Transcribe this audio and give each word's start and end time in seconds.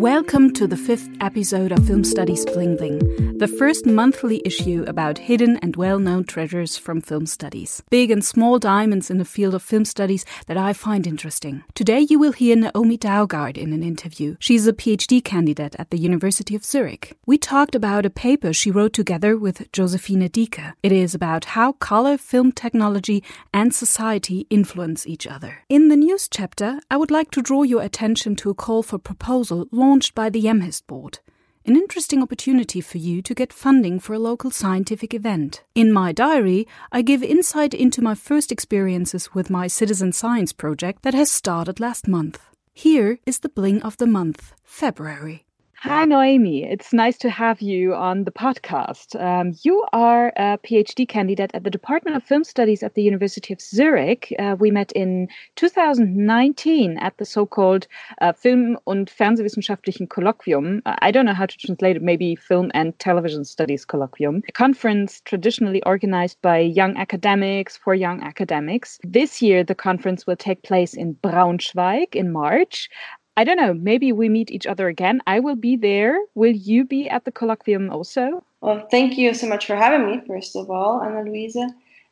Welcome 0.00 0.54
to 0.54 0.66
the 0.66 0.78
fifth 0.78 1.10
episode 1.20 1.72
of 1.72 1.86
Film 1.86 2.04
Studies 2.04 2.46
Bling 2.46 2.78
Bling, 2.78 3.36
the 3.36 3.46
first 3.46 3.84
monthly 3.84 4.40
issue 4.46 4.82
about 4.86 5.18
hidden 5.18 5.58
and 5.58 5.76
well 5.76 5.98
known 5.98 6.24
treasures 6.24 6.78
from 6.78 7.02
film 7.02 7.26
studies. 7.26 7.82
Big 7.90 8.10
and 8.10 8.24
small 8.24 8.58
diamonds 8.58 9.10
in 9.10 9.18
the 9.18 9.26
field 9.26 9.54
of 9.54 9.62
film 9.62 9.84
studies 9.84 10.24
that 10.46 10.56
I 10.56 10.72
find 10.72 11.06
interesting. 11.06 11.64
Today 11.74 12.06
you 12.08 12.18
will 12.18 12.32
hear 12.32 12.56
Noemi 12.56 12.96
Daugaard 12.96 13.58
in 13.58 13.74
an 13.74 13.82
interview. 13.82 14.36
She's 14.40 14.66
a 14.66 14.72
PhD 14.72 15.22
candidate 15.22 15.76
at 15.78 15.90
the 15.90 15.98
University 15.98 16.56
of 16.56 16.64
Zurich. 16.64 17.18
We 17.26 17.36
talked 17.36 17.74
about 17.74 18.06
a 18.06 18.10
paper 18.10 18.54
she 18.54 18.70
wrote 18.70 18.94
together 18.94 19.36
with 19.36 19.70
Josephine 19.70 20.26
Diecke. 20.30 20.72
It 20.82 20.92
is 20.92 21.14
about 21.14 21.44
how 21.44 21.72
color, 21.72 22.16
film 22.16 22.52
technology, 22.52 23.22
and 23.52 23.74
society 23.74 24.46
influence 24.48 25.06
each 25.06 25.26
other. 25.26 25.58
In 25.68 25.88
the 25.88 25.96
news 25.96 26.26
chapter, 26.26 26.80
I 26.90 26.96
would 26.96 27.10
like 27.10 27.30
to 27.32 27.42
draw 27.42 27.64
your 27.64 27.82
attention 27.82 28.34
to 28.36 28.48
a 28.48 28.54
call 28.54 28.82
for 28.82 28.98
proposal 28.98 29.68
launched 29.70 29.89
by 30.14 30.30
the 30.30 30.44
IAMHIST 30.44 30.86
board. 30.86 31.18
An 31.66 31.74
interesting 31.74 32.22
opportunity 32.22 32.80
for 32.80 32.98
you 32.98 33.20
to 33.22 33.34
get 33.34 33.52
funding 33.52 33.98
for 33.98 34.14
a 34.14 34.20
local 34.20 34.52
scientific 34.52 35.12
event. 35.12 35.64
In 35.74 35.92
my 35.92 36.12
diary, 36.12 36.68
I 36.92 37.02
give 37.02 37.24
insight 37.24 37.74
into 37.74 38.00
my 38.00 38.14
first 38.14 38.52
experiences 38.52 39.34
with 39.34 39.50
my 39.50 39.66
citizen 39.66 40.12
science 40.12 40.52
project 40.52 41.02
that 41.02 41.14
has 41.14 41.28
started 41.30 41.80
last 41.80 42.06
month. 42.06 42.40
Here 42.72 43.18
is 43.26 43.40
the 43.40 43.48
bling 43.48 43.82
of 43.82 43.96
the 43.96 44.06
month, 44.06 44.54
February. 44.62 45.49
Hi, 45.82 46.04
Noemi. 46.04 46.64
It's 46.64 46.92
nice 46.92 47.16
to 47.16 47.30
have 47.30 47.62
you 47.62 47.94
on 47.94 48.24
the 48.24 48.30
podcast. 48.30 49.18
Um, 49.18 49.54
you 49.62 49.82
are 49.94 50.30
a 50.36 50.58
PhD 50.58 51.08
candidate 51.08 51.52
at 51.54 51.64
the 51.64 51.70
Department 51.70 52.18
of 52.18 52.22
Film 52.22 52.44
Studies 52.44 52.82
at 52.82 52.96
the 52.96 53.02
University 53.02 53.54
of 53.54 53.62
Zurich. 53.62 54.30
Uh, 54.38 54.56
we 54.58 54.70
met 54.70 54.92
in 54.92 55.28
2019 55.56 56.98
at 56.98 57.16
the 57.16 57.24
so 57.24 57.46
called 57.46 57.86
uh, 58.20 58.34
Film- 58.34 58.76
und 58.86 59.10
Fernsehwissenschaftlichen 59.10 60.06
Kolloquium. 60.06 60.82
I 60.84 61.10
don't 61.10 61.24
know 61.24 61.32
how 61.32 61.46
to 61.46 61.56
translate 61.56 61.96
it, 61.96 62.02
maybe 62.02 62.36
Film 62.36 62.70
and 62.74 62.98
Television 62.98 63.46
Studies 63.46 63.86
Colloquium, 63.86 64.42
a 64.50 64.52
conference 64.52 65.22
traditionally 65.24 65.82
organized 65.84 66.42
by 66.42 66.58
young 66.58 66.94
academics 66.98 67.78
for 67.78 67.94
young 67.94 68.22
academics. 68.22 68.98
This 69.02 69.40
year, 69.40 69.64
the 69.64 69.74
conference 69.74 70.26
will 70.26 70.36
take 70.36 70.62
place 70.62 70.92
in 70.92 71.14
Braunschweig 71.14 72.14
in 72.14 72.32
March. 72.32 72.90
I 73.36 73.44
don't 73.44 73.56
know, 73.56 73.74
maybe 73.74 74.12
we 74.12 74.28
meet 74.28 74.50
each 74.50 74.66
other 74.66 74.88
again. 74.88 75.20
I 75.26 75.40
will 75.40 75.56
be 75.56 75.76
there. 75.76 76.18
Will 76.34 76.52
you 76.52 76.84
be 76.84 77.08
at 77.08 77.24
the 77.24 77.32
colloquium 77.32 77.90
also? 77.90 78.44
Well, 78.60 78.86
thank 78.90 79.16
you 79.16 79.32
so 79.34 79.48
much 79.48 79.66
for 79.66 79.76
having 79.76 80.06
me, 80.06 80.20
first 80.26 80.56
of 80.56 80.70
all, 80.70 81.02
Anna 81.02 81.22
Luisa. 81.22 81.68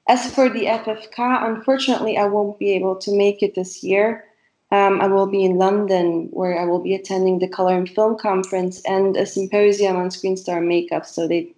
As 0.09 0.33
for 0.33 0.49
the 0.49 0.65
FFK, 0.65 1.47
unfortunately, 1.47 2.17
I 2.17 2.25
won't 2.25 2.59
be 2.59 2.73
able 2.73 2.97
to 2.97 3.15
make 3.15 3.43
it 3.43 3.55
this 3.55 3.83
year. 3.83 4.25
Um, 4.71 5.01
I 5.01 5.07
will 5.07 5.27
be 5.27 5.45
in 5.45 5.57
London, 5.57 6.29
where 6.31 6.59
I 6.59 6.65
will 6.65 6.81
be 6.81 6.95
attending 6.95 7.39
the 7.39 7.49
Color 7.49 7.77
and 7.77 7.89
Film 7.89 8.17
Conference 8.17 8.81
and 8.87 9.17
a 9.17 9.27
symposium 9.27 9.97
on 9.97 10.11
Screen 10.11 10.37
Star 10.37 10.61
makeup. 10.61 11.05
So 11.05 11.29
they 11.29 11.53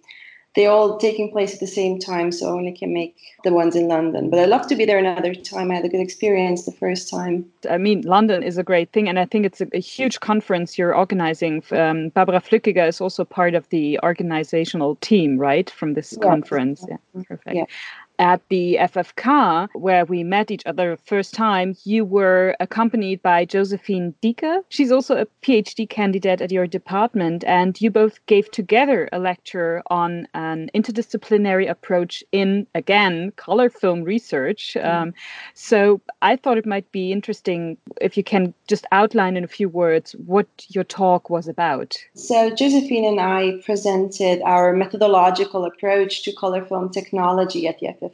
they're 0.55 0.69
all 0.69 0.97
taking 0.97 1.31
place 1.31 1.53
at 1.53 1.59
the 1.59 1.67
same 1.67 1.97
time, 1.97 2.31
so 2.31 2.47
I 2.47 2.51
only 2.51 2.73
can 2.73 2.93
make 2.93 3.15
the 3.43 3.53
ones 3.53 3.75
in 3.75 3.87
London. 3.87 4.29
But 4.29 4.39
I'd 4.39 4.49
love 4.49 4.67
to 4.67 4.75
be 4.75 4.85
there 4.85 4.97
another 4.97 5.33
time. 5.33 5.71
I 5.71 5.75
had 5.75 5.85
a 5.85 5.89
good 5.89 6.01
experience 6.01 6.65
the 6.65 6.73
first 6.73 7.09
time. 7.09 7.45
I 7.69 7.77
mean, 7.77 8.01
London 8.01 8.43
is 8.43 8.57
a 8.57 8.63
great 8.63 8.91
thing, 8.91 9.07
and 9.07 9.17
I 9.17 9.25
think 9.25 9.45
it's 9.45 9.61
a, 9.61 9.67
a 9.73 9.79
huge 9.79 10.19
conference 10.19 10.77
you're 10.77 10.95
organizing. 10.95 11.63
Um, 11.71 12.09
Barbara 12.09 12.41
Flückiger 12.41 12.87
is 12.87 12.99
also 12.99 13.23
part 13.23 13.55
of 13.55 13.69
the 13.69 13.97
organizational 14.03 14.95
team, 14.97 15.37
right, 15.37 15.69
from 15.69 15.93
this 15.93 16.17
conference. 16.21 16.85
Yeah, 16.87 16.97
perfect. 17.23 17.55
Yeah 17.55 17.65
at 18.21 18.47
the 18.49 18.77
FFK, 18.79 19.67
where 19.73 20.05
we 20.05 20.23
met 20.23 20.51
each 20.51 20.61
other 20.67 20.95
first 21.05 21.33
time, 21.33 21.75
you 21.83 22.05
were 22.05 22.55
accompanied 22.59 23.19
by 23.23 23.43
Josephine 23.43 24.13
Diecke. 24.21 24.63
She's 24.69 24.91
also 24.91 25.17
a 25.17 25.25
PhD 25.41 25.89
candidate 25.89 26.39
at 26.39 26.51
your 26.51 26.67
department, 26.67 27.43
and 27.45 27.81
you 27.81 27.89
both 27.89 28.23
gave 28.27 28.51
together 28.51 29.09
a 29.11 29.17
lecture 29.17 29.81
on 29.87 30.27
an 30.35 30.69
interdisciplinary 30.75 31.67
approach 31.67 32.23
in, 32.31 32.67
again, 32.75 33.31
color 33.37 33.71
film 33.71 34.03
research. 34.03 34.77
Mm. 34.77 35.01
Um, 35.01 35.13
so 35.55 35.99
I 36.21 36.35
thought 36.35 36.59
it 36.59 36.67
might 36.67 36.91
be 36.91 37.11
interesting 37.11 37.75
if 37.99 38.17
you 38.17 38.23
can 38.23 38.53
just 38.67 38.85
outline 38.91 39.35
in 39.35 39.43
a 39.43 39.47
few 39.47 39.67
words 39.67 40.11
what 40.27 40.47
your 40.67 40.83
talk 40.83 41.31
was 41.31 41.47
about. 41.47 41.97
So 42.13 42.51
Josephine 42.51 43.05
and 43.05 43.19
I 43.19 43.59
presented 43.65 44.43
our 44.43 44.73
methodological 44.73 45.65
approach 45.65 46.21
to 46.25 46.31
color 46.33 46.63
film 46.63 46.91
technology 46.91 47.67
at 47.67 47.79
the 47.79 47.87
FFK 47.87 48.10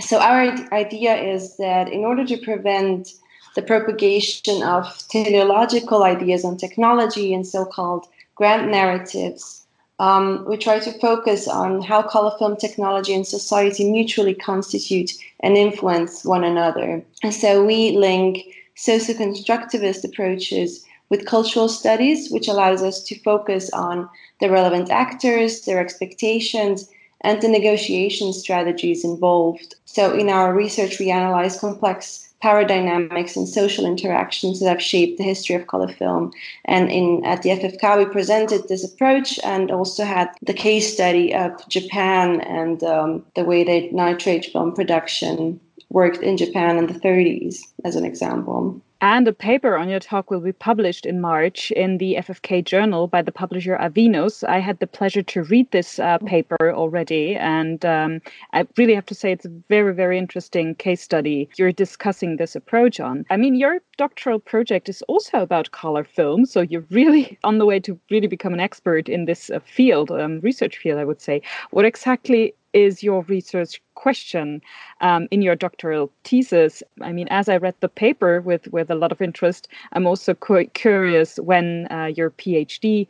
so 0.00 0.18
our 0.18 0.40
idea 0.72 1.14
is 1.14 1.56
that 1.56 1.88
in 1.88 2.00
order 2.04 2.24
to 2.24 2.36
prevent 2.38 3.08
the 3.54 3.62
propagation 3.62 4.62
of 4.62 4.86
teleological 5.08 6.04
ideas 6.04 6.44
on 6.44 6.56
technology 6.56 7.34
and 7.34 7.46
so-called 7.46 8.06
grand 8.34 8.70
narratives, 8.70 9.66
um, 9.98 10.44
we 10.48 10.56
try 10.56 10.78
to 10.78 10.98
focus 10.98 11.46
on 11.46 11.82
how 11.82 12.02
color 12.02 12.36
film 12.38 12.56
technology 12.56 13.14
and 13.14 13.26
society 13.26 13.90
mutually 13.90 14.34
constitute 14.34 15.12
and 15.40 15.56
influence 15.56 16.24
one 16.24 16.44
another. 16.44 17.04
And 17.22 17.34
so 17.34 17.64
we 17.64 17.96
link 17.96 18.44
socio-constructivist 18.74 20.02
approaches 20.04 20.84
with 21.10 21.26
cultural 21.26 21.68
studies, 21.68 22.30
which 22.30 22.48
allows 22.48 22.82
us 22.82 23.02
to 23.04 23.18
focus 23.20 23.70
on 23.70 24.08
the 24.40 24.50
relevant 24.50 24.90
actors, 24.90 25.60
their 25.66 25.78
expectations, 25.78 26.88
and 27.22 27.40
the 27.40 27.48
negotiation 27.48 28.32
strategies 28.32 29.04
involved. 29.04 29.74
So, 29.84 30.14
in 30.14 30.28
our 30.28 30.54
research, 30.54 30.98
we 30.98 31.10
analyze 31.10 31.58
complex 31.58 32.28
power 32.42 32.64
dynamics 32.64 33.36
and 33.36 33.48
social 33.48 33.86
interactions 33.86 34.58
that 34.58 34.68
have 34.68 34.82
shaped 34.82 35.16
the 35.16 35.24
history 35.24 35.54
of 35.54 35.68
color 35.68 35.88
film. 35.88 36.32
And 36.64 36.90
in 36.90 37.24
at 37.24 37.42
the 37.42 37.50
FFK, 37.50 37.98
we 37.98 38.04
presented 38.06 38.68
this 38.68 38.84
approach 38.84 39.38
and 39.44 39.70
also 39.70 40.04
had 40.04 40.28
the 40.42 40.52
case 40.52 40.92
study 40.92 41.32
of 41.32 41.52
Japan 41.68 42.40
and 42.40 42.82
um, 42.82 43.24
the 43.36 43.44
way 43.44 43.62
that 43.62 43.94
nitrate 43.94 44.46
film 44.46 44.74
production 44.74 45.60
worked 45.90 46.22
in 46.22 46.36
Japan 46.36 46.78
in 46.78 46.86
the 46.86 46.98
30s, 46.98 47.60
as 47.84 47.94
an 47.94 48.04
example. 48.04 48.80
And 49.02 49.26
a 49.26 49.32
paper 49.32 49.76
on 49.76 49.88
your 49.88 49.98
talk 49.98 50.30
will 50.30 50.38
be 50.38 50.52
published 50.52 51.06
in 51.06 51.20
March 51.20 51.72
in 51.72 51.98
the 51.98 52.14
FFK 52.20 52.64
journal 52.64 53.08
by 53.08 53.20
the 53.20 53.32
publisher 53.32 53.76
Avinus. 53.76 54.48
I 54.48 54.60
had 54.60 54.78
the 54.78 54.86
pleasure 54.86 55.24
to 55.24 55.42
read 55.42 55.68
this 55.72 55.98
uh, 55.98 56.18
paper 56.18 56.72
already, 56.72 57.34
and 57.34 57.84
um, 57.84 58.20
I 58.52 58.64
really 58.76 58.94
have 58.94 59.06
to 59.06 59.14
say 59.16 59.32
it's 59.32 59.44
a 59.44 59.60
very, 59.68 59.92
very 59.92 60.18
interesting 60.18 60.76
case 60.76 61.02
study 61.02 61.48
you're 61.58 61.72
discussing 61.72 62.36
this 62.36 62.54
approach 62.54 63.00
on. 63.00 63.26
I 63.28 63.36
mean, 63.38 63.56
your 63.56 63.80
doctoral 63.98 64.38
project 64.38 64.88
is 64.88 65.02
also 65.08 65.40
about 65.40 65.72
color 65.72 66.04
film, 66.04 66.46
so 66.46 66.60
you're 66.60 66.86
really 66.90 67.36
on 67.44 67.58
the 67.58 67.66
way 67.66 67.80
to 67.80 67.98
really 68.08 68.28
become 68.28 68.54
an 68.54 68.60
expert 68.60 69.08
in 69.08 69.24
this 69.24 69.50
uh, 69.50 69.58
field, 69.64 70.12
um, 70.12 70.38
research 70.42 70.78
field, 70.78 71.00
I 71.00 71.04
would 71.04 71.20
say. 71.20 71.42
What 71.72 71.84
exactly 71.84 72.54
is 72.72 73.02
your 73.02 73.22
research 73.22 73.80
question 73.94 74.60
um, 75.00 75.28
in 75.30 75.42
your 75.42 75.54
doctoral 75.54 76.10
thesis. 76.24 76.82
I 77.00 77.12
mean, 77.12 77.28
as 77.30 77.48
I 77.48 77.56
read 77.56 77.74
the 77.80 77.88
paper 77.88 78.40
with, 78.40 78.66
with 78.72 78.90
a 78.90 78.94
lot 78.94 79.12
of 79.12 79.22
interest, 79.22 79.68
I'm 79.92 80.06
also 80.06 80.34
cu- 80.34 80.66
curious 80.68 81.36
when 81.36 81.86
uh, 81.90 82.06
your 82.06 82.30
PhD 82.30 83.06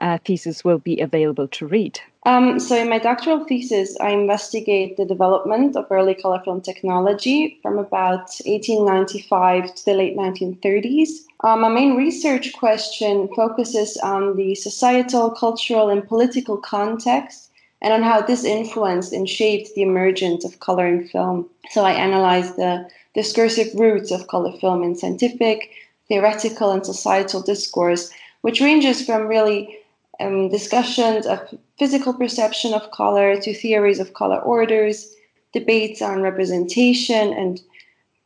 uh, 0.00 0.18
thesis 0.24 0.64
will 0.64 0.78
be 0.78 1.00
available 1.00 1.48
to 1.48 1.66
read. 1.66 2.00
Um, 2.24 2.58
so, 2.58 2.74
in 2.74 2.88
my 2.88 2.98
doctoral 2.98 3.44
thesis, 3.44 3.96
I 4.00 4.10
investigate 4.10 4.96
the 4.96 5.04
development 5.04 5.76
of 5.76 5.86
early 5.90 6.14
color 6.14 6.40
film 6.44 6.60
technology 6.60 7.60
from 7.62 7.78
about 7.78 8.30
1895 8.44 9.74
to 9.76 9.84
the 9.84 9.94
late 9.94 10.16
1930s. 10.16 11.08
Um, 11.44 11.60
my 11.60 11.68
main 11.68 11.94
research 11.94 12.52
question 12.54 13.28
focuses 13.36 13.96
on 13.98 14.34
the 14.34 14.56
societal, 14.56 15.30
cultural, 15.30 15.88
and 15.88 16.06
political 16.06 16.56
context 16.56 17.46
and 17.82 17.92
on 17.92 18.02
how 18.02 18.20
this 18.20 18.44
influenced 18.44 19.12
and 19.12 19.28
shaped 19.28 19.74
the 19.74 19.82
emergence 19.82 20.44
of 20.44 20.60
color 20.60 20.86
in 20.86 21.06
film. 21.08 21.48
So 21.70 21.84
I 21.84 21.92
analyzed 21.92 22.56
the 22.56 22.88
discursive 23.14 23.68
roots 23.74 24.10
of 24.10 24.28
color 24.28 24.52
film 24.58 24.82
in 24.82 24.96
scientific, 24.96 25.70
theoretical, 26.08 26.72
and 26.72 26.84
societal 26.84 27.42
discourse, 27.42 28.10
which 28.42 28.60
ranges 28.60 29.04
from 29.04 29.26
really 29.26 29.78
um, 30.20 30.48
discussions 30.48 31.26
of 31.26 31.40
physical 31.78 32.14
perception 32.14 32.72
of 32.72 32.90
color 32.90 33.36
to 33.40 33.54
theories 33.54 34.00
of 34.00 34.14
color 34.14 34.38
orders, 34.38 35.14
debates 35.52 36.00
on 36.00 36.22
representation, 36.22 37.32
and 37.32 37.60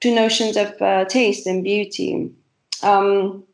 to 0.01 0.15
notions 0.15 0.57
of 0.57 0.81
uh, 0.81 1.05
taste 1.07 1.47
and 1.47 1.65
beauty. 1.65 2.31
Um, 2.83 3.45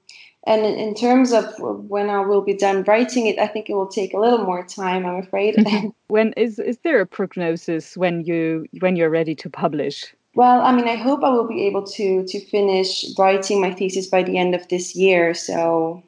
and 0.46 0.64
in 0.64 0.94
terms 0.94 1.32
of 1.32 1.44
when 1.58 2.08
I 2.08 2.20
will 2.20 2.40
be 2.40 2.54
done 2.54 2.84
writing 2.84 3.26
it, 3.26 3.38
I 3.38 3.48
think 3.48 3.68
it 3.68 3.74
will 3.74 3.88
take 3.88 4.14
a 4.14 4.18
little 4.18 4.44
more 4.44 4.64
time. 4.64 5.04
I'm 5.04 5.16
afraid. 5.16 5.56
when 6.08 6.32
is 6.34 6.58
is 6.58 6.78
there 6.84 7.00
a 7.00 7.06
prognosis 7.06 7.96
when 7.96 8.22
you 8.22 8.66
when 8.80 8.96
you're 8.96 9.10
ready 9.10 9.34
to 9.34 9.50
publish? 9.50 10.14
Well, 10.34 10.60
I 10.60 10.70
mean, 10.72 10.86
I 10.86 10.96
hope 10.96 11.24
I 11.24 11.30
will 11.30 11.48
be 11.48 11.66
able 11.66 11.84
to 11.84 12.24
to 12.24 12.40
finish 12.46 13.04
writing 13.18 13.60
my 13.60 13.74
thesis 13.74 14.06
by 14.06 14.22
the 14.22 14.38
end 14.38 14.54
of 14.54 14.68
this 14.68 14.94
year. 14.94 15.34
So 15.34 16.02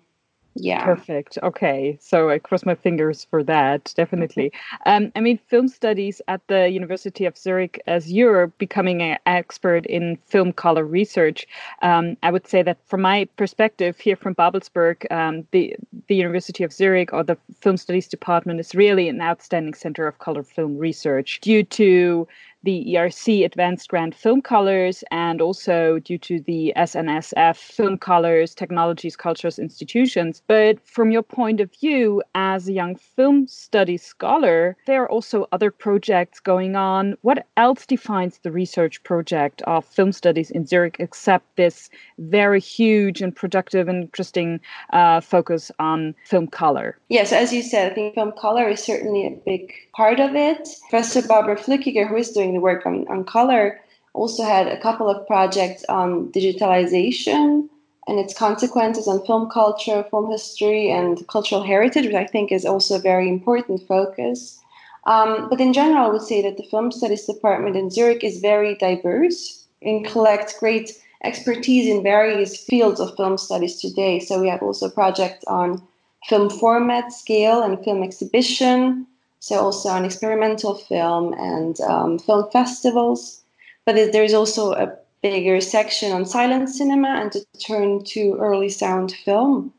Yeah. 0.54 0.84
Perfect. 0.84 1.38
Okay. 1.42 1.96
So 2.00 2.30
I 2.30 2.38
cross 2.40 2.64
my 2.66 2.74
fingers 2.74 3.24
for 3.30 3.44
that, 3.44 3.92
definitely. 3.96 4.52
um, 4.86 5.12
I 5.14 5.20
mean, 5.20 5.38
film 5.46 5.68
studies 5.68 6.20
at 6.26 6.40
the 6.48 6.68
University 6.68 7.26
of 7.26 7.38
Zurich, 7.38 7.80
as 7.86 8.10
you're 8.10 8.48
becoming 8.58 9.00
an 9.00 9.18
expert 9.26 9.86
in 9.86 10.16
film 10.26 10.52
color 10.52 10.84
research, 10.84 11.46
um, 11.82 12.16
I 12.24 12.32
would 12.32 12.48
say 12.48 12.62
that 12.62 12.78
from 12.86 13.02
my 13.02 13.26
perspective 13.36 13.98
here 14.00 14.16
from 14.16 14.34
Babelsberg, 14.34 15.10
um, 15.12 15.46
the, 15.52 15.76
the 16.08 16.16
University 16.16 16.64
of 16.64 16.72
Zurich 16.72 17.12
or 17.12 17.22
the 17.22 17.38
Film 17.60 17.76
Studies 17.76 18.08
Department 18.08 18.58
is 18.58 18.74
really 18.74 19.08
an 19.08 19.20
outstanding 19.20 19.74
center 19.74 20.08
of 20.08 20.18
color 20.18 20.42
film 20.42 20.76
research 20.76 21.40
due 21.40 21.62
to 21.62 22.26
the 22.64 22.94
ERC 22.94 23.44
Advanced 23.44 23.88
Grant 23.88 24.14
Film 24.14 24.42
Colors 24.42 25.04
and 25.10 25.40
also 25.40 25.98
due 26.00 26.18
to 26.18 26.40
the 26.40 26.72
SNSF 26.76 27.56
Film 27.56 27.98
Colors, 27.98 28.54
Technologies, 28.54 29.16
Cultures, 29.16 29.58
Institutions. 29.58 30.42
But 30.46 30.84
from 30.86 31.10
your 31.10 31.22
point 31.22 31.60
of 31.60 31.72
view 31.72 32.22
as 32.34 32.68
a 32.68 32.72
young 32.72 32.96
film 32.96 33.46
studies 33.46 34.02
scholar, 34.02 34.76
there 34.86 35.02
are 35.02 35.10
also 35.10 35.46
other 35.52 35.70
projects 35.70 36.40
going 36.40 36.74
on. 36.74 37.16
What 37.22 37.46
else 37.56 37.86
defines 37.86 38.38
the 38.38 38.50
research 38.50 39.02
project 39.04 39.62
of 39.62 39.84
film 39.84 40.12
studies 40.12 40.50
in 40.50 40.66
Zurich 40.66 40.96
except 40.98 41.56
this 41.56 41.90
very 42.18 42.60
huge 42.60 43.22
and 43.22 43.34
productive 43.34 43.88
and 43.88 44.02
interesting 44.04 44.60
uh, 44.92 45.20
focus 45.20 45.70
on 45.78 46.14
film 46.24 46.48
color? 46.48 46.98
Yes, 47.08 47.32
as 47.32 47.52
you 47.52 47.62
said, 47.62 47.92
I 47.92 47.94
think 47.94 48.14
film 48.14 48.32
color 48.32 48.68
is 48.68 48.82
certainly 48.82 49.26
a 49.26 49.38
big 49.44 49.72
part 49.94 50.20
of 50.20 50.34
it. 50.34 50.68
Professor 50.90 51.26
Barbara 51.26 51.56
Flückiger, 51.56 52.08
who 52.08 52.16
is 52.16 52.30
doing 52.30 52.47
the 52.54 52.60
work 52.60 52.86
on, 52.86 53.06
on 53.08 53.24
color, 53.24 53.80
also 54.14 54.44
had 54.44 54.66
a 54.66 54.80
couple 54.80 55.08
of 55.08 55.26
projects 55.26 55.84
on 55.88 56.30
digitalization 56.32 57.68
and 58.06 58.18
its 58.18 58.36
consequences 58.36 59.06
on 59.06 59.24
film 59.26 59.48
culture, 59.50 60.04
film 60.10 60.30
history, 60.30 60.90
and 60.90 61.26
cultural 61.28 61.62
heritage, 61.62 62.06
which 62.06 62.14
I 62.14 62.26
think 62.26 62.50
is 62.50 62.64
also 62.64 62.96
a 62.96 63.00
very 63.00 63.28
important 63.28 63.86
focus. 63.86 64.58
Um, 65.04 65.48
but 65.48 65.60
in 65.60 65.72
general, 65.72 66.06
I 66.06 66.12
would 66.12 66.22
say 66.22 66.42
that 66.42 66.56
the 66.56 66.64
Film 66.64 66.90
Studies 66.90 67.26
Department 67.26 67.76
in 67.76 67.90
Zurich 67.90 68.24
is 68.24 68.40
very 68.40 68.74
diverse 68.76 69.66
and 69.82 70.04
collects 70.06 70.58
great 70.58 70.92
expertise 71.24 71.86
in 71.86 72.02
various 72.02 72.56
fields 72.64 73.00
of 73.00 73.16
film 73.16 73.38
studies 73.38 73.80
today. 73.80 74.20
So 74.20 74.40
we 74.40 74.48
have 74.48 74.62
also 74.62 74.88
projects 74.88 75.44
on 75.46 75.82
film 76.28 76.50
format, 76.50 77.12
scale, 77.12 77.62
and 77.62 77.82
film 77.84 78.02
exhibition, 78.02 79.06
so 79.40 79.56
also 79.60 79.88
on 79.88 80.04
experimental 80.04 80.74
film 80.74 81.34
and 81.34 81.80
um, 81.82 82.18
film 82.18 82.50
festivals. 82.50 83.42
But 83.84 84.12
there's 84.12 84.34
also 84.34 84.72
a 84.72 84.92
bigger 85.22 85.60
section 85.60 86.12
on 86.12 86.26
silent 86.26 86.68
cinema 86.68 87.08
and 87.08 87.32
to 87.32 87.44
turn 87.58 88.04
to 88.04 88.36
early 88.38 88.68
sound 88.68 89.12
film 89.24 89.72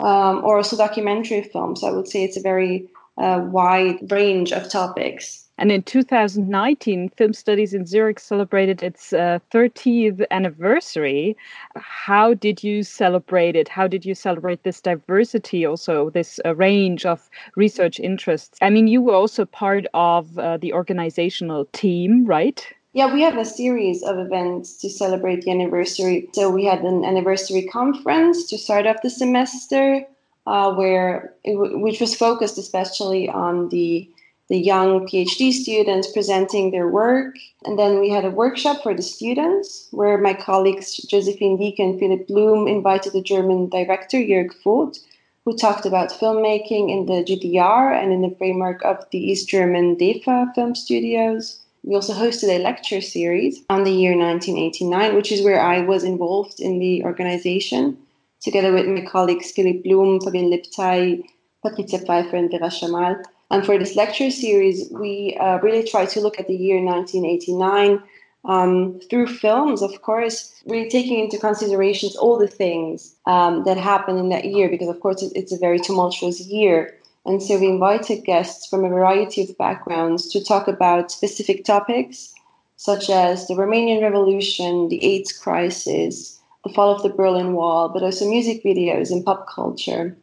um, 0.00 0.44
or 0.44 0.58
also 0.58 0.76
documentary 0.76 1.42
films. 1.42 1.82
I 1.82 1.90
would 1.90 2.08
say 2.08 2.24
it's 2.24 2.36
a 2.36 2.42
very 2.42 2.88
uh, 3.16 3.46
wide 3.50 4.10
range 4.10 4.52
of 4.52 4.68
topics. 4.68 5.43
And 5.56 5.70
in 5.70 5.82
2019, 5.82 7.10
Film 7.10 7.32
Studies 7.32 7.74
in 7.74 7.86
Zurich 7.86 8.18
celebrated 8.18 8.82
its 8.82 9.12
uh, 9.12 9.38
30th 9.52 10.24
anniversary. 10.32 11.36
How 11.76 12.34
did 12.34 12.64
you 12.64 12.82
celebrate 12.82 13.54
it? 13.54 13.68
How 13.68 13.86
did 13.86 14.04
you 14.04 14.14
celebrate 14.14 14.64
this 14.64 14.80
diversity, 14.80 15.64
also 15.64 16.10
this 16.10 16.40
uh, 16.44 16.56
range 16.56 17.06
of 17.06 17.30
research 17.54 18.00
interests? 18.00 18.58
I 18.62 18.70
mean, 18.70 18.88
you 18.88 19.00
were 19.00 19.14
also 19.14 19.44
part 19.44 19.86
of 19.94 20.36
uh, 20.38 20.56
the 20.56 20.72
organizational 20.72 21.66
team, 21.66 22.26
right? 22.26 22.66
Yeah, 22.92 23.12
we 23.12 23.22
have 23.22 23.36
a 23.36 23.44
series 23.44 24.02
of 24.02 24.18
events 24.18 24.76
to 24.78 24.88
celebrate 24.88 25.42
the 25.42 25.50
anniversary. 25.50 26.28
So 26.32 26.50
we 26.50 26.64
had 26.64 26.82
an 26.82 27.04
anniversary 27.04 27.66
conference 27.66 28.48
to 28.50 28.58
start 28.58 28.86
off 28.86 29.02
the 29.02 29.10
semester, 29.10 30.04
uh, 30.46 30.72
where 30.74 31.32
it, 31.44 31.54
which 31.80 32.00
was 32.00 32.14
focused 32.14 32.58
especially 32.58 33.28
on 33.28 33.68
the 33.70 34.08
the 34.48 34.58
young 34.58 35.06
PhD 35.06 35.52
students 35.52 36.12
presenting 36.12 36.70
their 36.70 36.88
work. 36.88 37.36
And 37.64 37.78
then 37.78 37.98
we 37.98 38.10
had 38.10 38.24
a 38.24 38.30
workshop 38.30 38.82
for 38.82 38.94
the 38.94 39.02
students 39.02 39.88
where 39.90 40.18
my 40.18 40.34
colleagues 40.34 40.96
Josephine 40.96 41.56
Diecke 41.58 41.78
and 41.78 41.98
Philipp 41.98 42.26
Blum 42.28 42.68
invited 42.68 43.12
the 43.12 43.22
German 43.22 43.68
director 43.70 44.18
Jörg 44.18 44.52
Foth, 44.62 44.98
who 45.44 45.56
talked 45.56 45.86
about 45.86 46.10
filmmaking 46.10 46.90
in 46.90 47.06
the 47.06 47.24
GDR 47.24 47.92
and 47.92 48.12
in 48.12 48.22
the 48.22 48.34
framework 48.36 48.84
of 48.84 49.04
the 49.10 49.18
East 49.18 49.48
German 49.48 49.96
DEFA 49.96 50.54
film 50.54 50.74
studios. 50.74 51.60
We 51.82 51.94
also 51.94 52.14
hosted 52.14 52.48
a 52.48 52.62
lecture 52.62 53.02
series 53.02 53.62
on 53.68 53.84
the 53.84 53.92
year 53.92 54.16
1989, 54.16 55.14
which 55.14 55.30
is 55.30 55.42
where 55.42 55.60
I 55.60 55.80
was 55.80 56.02
involved 56.02 56.60
in 56.60 56.78
the 56.78 57.04
organization, 57.04 57.98
together 58.40 58.72
with 58.72 58.86
my 58.86 59.02
colleagues 59.02 59.52
Philipp 59.52 59.84
Blum, 59.84 60.18
Fabienne 60.20 60.50
Liptay, 60.50 61.24
Patricia 61.62 61.98
Pfeiffer, 61.98 62.36
and 62.36 62.50
Vera 62.50 62.68
Shamal. 62.68 63.22
And 63.54 63.64
for 63.64 63.78
this 63.78 63.94
lecture 63.94 64.32
series, 64.32 64.90
we 64.90 65.36
uh, 65.38 65.60
really 65.60 65.86
try 65.86 66.06
to 66.06 66.20
look 66.20 66.40
at 66.40 66.48
the 66.48 66.56
year 66.56 66.84
1989 66.84 68.02
um, 68.46 68.98
through 69.08 69.28
films, 69.28 69.80
of 69.80 70.02
course, 70.02 70.60
really 70.66 70.90
taking 70.90 71.20
into 71.20 71.38
considerations 71.38 72.16
all 72.16 72.36
the 72.36 72.48
things 72.48 73.14
um, 73.26 73.62
that 73.62 73.76
happened 73.76 74.18
in 74.18 74.28
that 74.30 74.46
year, 74.46 74.68
because 74.68 74.88
of 74.88 74.98
course 74.98 75.22
it's 75.36 75.52
a 75.52 75.56
very 75.58 75.78
tumultuous 75.78 76.40
year. 76.40 76.98
And 77.24 77.40
so 77.40 77.56
we 77.56 77.68
invited 77.68 78.24
guests 78.24 78.66
from 78.66 78.84
a 78.84 78.88
variety 78.88 79.44
of 79.44 79.56
backgrounds 79.56 80.28
to 80.32 80.42
talk 80.42 80.66
about 80.66 81.12
specific 81.12 81.64
topics, 81.64 82.34
such 82.74 83.08
as 83.08 83.46
the 83.46 83.54
Romanian 83.54 84.02
Revolution, 84.02 84.88
the 84.88 85.02
AIDS 85.04 85.32
crisis, 85.32 86.40
the 86.64 86.72
fall 86.72 86.92
of 86.92 87.04
the 87.04 87.08
Berlin 87.08 87.52
Wall, 87.52 87.88
but 87.88 88.02
also 88.02 88.28
music 88.28 88.64
videos 88.64 89.12
and 89.12 89.24
pop 89.24 89.46
culture 89.48 90.16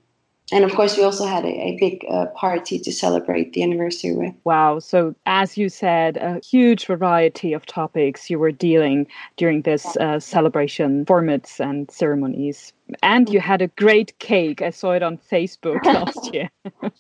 and 0.51 0.63
of 0.65 0.73
course, 0.73 0.97
we 0.97 1.03
also 1.03 1.25
had 1.25 1.45
a, 1.45 1.47
a 1.47 1.77
big 1.79 2.05
uh, 2.09 2.27
party 2.27 2.77
to 2.79 2.91
celebrate 2.91 3.53
the 3.53 3.63
anniversary 3.63 4.13
with. 4.13 4.33
Wow. 4.43 4.79
So, 4.79 5.15
as 5.25 5.57
you 5.57 5.69
said, 5.69 6.17
a 6.17 6.39
huge 6.39 6.85
variety 6.85 7.53
of 7.53 7.65
topics 7.65 8.29
you 8.29 8.37
were 8.39 8.51
dealing 8.51 9.07
during 9.37 9.61
this 9.61 9.97
uh, 9.97 10.19
celebration 10.19 11.05
formats 11.05 11.59
and 11.59 11.89
ceremonies. 11.89 12.73
And 13.01 13.29
you 13.29 13.39
had 13.39 13.61
a 13.61 13.67
great 13.67 14.17
cake. 14.19 14.61
I 14.61 14.71
saw 14.71 14.91
it 14.91 15.03
on 15.03 15.17
Facebook 15.17 15.83
last 15.85 16.33
year. 16.33 16.49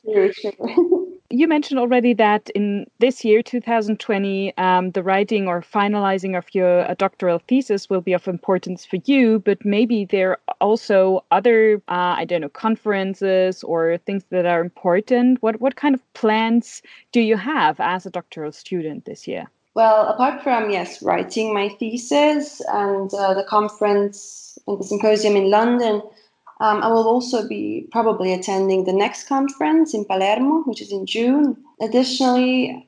sure, 0.03 0.31
sure 0.33 0.53
you 1.31 1.47
mentioned 1.47 1.79
already 1.79 2.13
that 2.13 2.49
in 2.51 2.85
this 2.99 3.23
year, 3.23 3.41
2020, 3.41 4.55
um, 4.57 4.91
the 4.91 5.01
writing 5.01 5.47
or 5.47 5.61
finalizing 5.61 6.37
of 6.37 6.45
your 6.53 6.89
uh, 6.89 6.93
doctoral 6.97 7.39
thesis 7.47 7.89
will 7.89 8.01
be 8.01 8.13
of 8.13 8.27
importance 8.27 8.85
for 8.85 8.97
you, 9.05 9.39
but 9.39 9.63
maybe 9.63 10.05
there 10.05 10.31
are 10.31 10.39
also 10.59 11.23
other, 11.31 11.81
uh, 11.87 12.15
I 12.17 12.25
don't 12.25 12.41
know, 12.41 12.49
conferences 12.49 13.63
or 13.63 13.97
things 14.05 14.23
that 14.29 14.45
are 14.45 14.61
important. 14.61 15.41
What, 15.41 15.61
what 15.61 15.75
kind 15.75 15.95
of 15.95 16.13
plans 16.13 16.81
do 17.11 17.21
you 17.21 17.37
have 17.37 17.79
as 17.79 18.05
a 18.05 18.09
doctoral 18.09 18.51
student 18.51 19.05
this 19.05 19.27
year? 19.27 19.49
Well, 19.73 20.07
apart 20.07 20.43
from, 20.43 20.69
yes, 20.69 21.01
writing 21.01 21.53
my 21.53 21.69
thesis 21.69 22.61
and 22.67 23.11
uh, 23.13 23.33
the 23.33 23.45
conference 23.45 24.59
and 24.67 24.77
the 24.79 24.83
symposium 24.83 25.37
in 25.37 25.49
London, 25.49 26.01
um, 26.61 26.83
I 26.83 26.87
will 26.89 27.07
also 27.07 27.47
be 27.47 27.87
probably 27.91 28.33
attending 28.33 28.83
the 28.83 28.93
next 28.93 29.27
conference 29.27 29.95
in 29.95 30.05
Palermo, 30.05 30.61
which 30.65 30.79
is 30.79 30.91
in 30.91 31.07
June. 31.07 31.57
Additionally, 31.81 32.87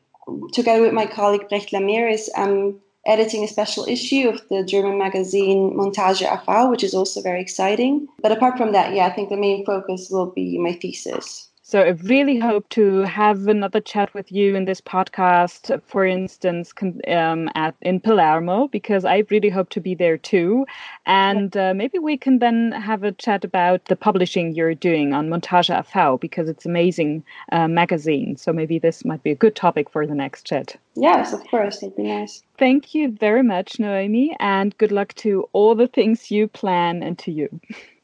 together 0.54 0.84
with 0.84 0.94
my 0.94 1.08
colleague 1.08 1.50
Bregt 1.50 1.72
Lameris, 1.72 2.30
I'm 2.38 2.80
editing 3.08 3.44
a 3.44 3.48
special 3.48 3.86
issue 3.86 4.30
of 4.30 4.48
the 4.50 4.64
German 4.64 5.00
magazine 5.00 5.74
Montage 5.76 6.22
AV, 6.22 6.70
which 6.70 6.84
is 6.84 6.94
also 6.94 7.20
very 7.22 7.42
exciting. 7.42 8.08
But 8.22 8.32
apart 8.32 8.58
from 8.58 8.74
that, 8.74 8.94
yeah, 8.94 9.08
I 9.08 9.10
think 9.10 9.30
the 9.30 9.38
main 9.38 9.66
focus 9.66 10.08
will 10.12 10.28
be 10.28 10.60
my 10.60 10.74
thesis. 10.74 11.50
So 11.74 11.82
I 11.82 11.98
really 12.04 12.38
hope 12.38 12.70
to 12.70 13.00
have 13.00 13.48
another 13.48 13.82
chat 13.82 14.14
with 14.14 14.32
you 14.32 14.56
in 14.56 14.66
this 14.66 14.80
podcast, 14.80 15.82
for 15.88 16.06
instance, 16.06 16.72
um, 17.08 17.50
at 17.56 17.74
in 17.82 18.00
Palermo, 18.00 18.68
because 18.68 19.06
I 19.06 19.24
really 19.32 19.50
hope 19.50 19.70
to 19.70 19.82
be 19.82 19.96
there 19.96 20.20
too. 20.20 20.68
And 21.08 21.58
uh, 21.58 21.74
maybe 21.74 21.98
we 21.98 22.16
can 22.16 22.38
then 22.38 22.74
have 22.74 23.04
a 23.04 23.12
chat 23.12 23.44
about 23.44 23.86
the 23.86 23.96
publishing 23.96 24.54
you're 24.54 24.76
doing 24.76 25.14
on 25.14 25.30
Montage 25.30 25.72
AV, 25.72 26.20
because 26.20 26.48
it's 26.48 26.64
amazing 26.68 27.24
uh, 27.52 27.68
magazine. 27.68 28.38
So 28.38 28.54
maybe 28.54 28.78
this 28.78 29.04
might 29.04 29.24
be 29.24 29.32
a 29.32 29.36
good 29.44 29.56
topic 29.56 29.90
for 29.90 30.06
the 30.06 30.14
next 30.14 30.46
chat. 30.46 30.76
Yes, 30.94 31.34
of 31.34 31.44
course, 31.48 31.82
it'd 31.82 31.96
be 31.96 32.04
nice. 32.04 32.44
Thank 32.60 32.94
you 32.94 33.10
very 33.20 33.42
much, 33.42 33.80
Noemi, 33.80 34.36
and 34.40 34.78
good 34.78 34.92
luck 34.92 35.16
to 35.26 35.50
all 35.54 35.74
the 35.74 35.88
things 35.88 36.30
you 36.30 36.48
plan 36.48 37.02
and 37.02 37.18
to 37.18 37.32
you. 37.32 37.50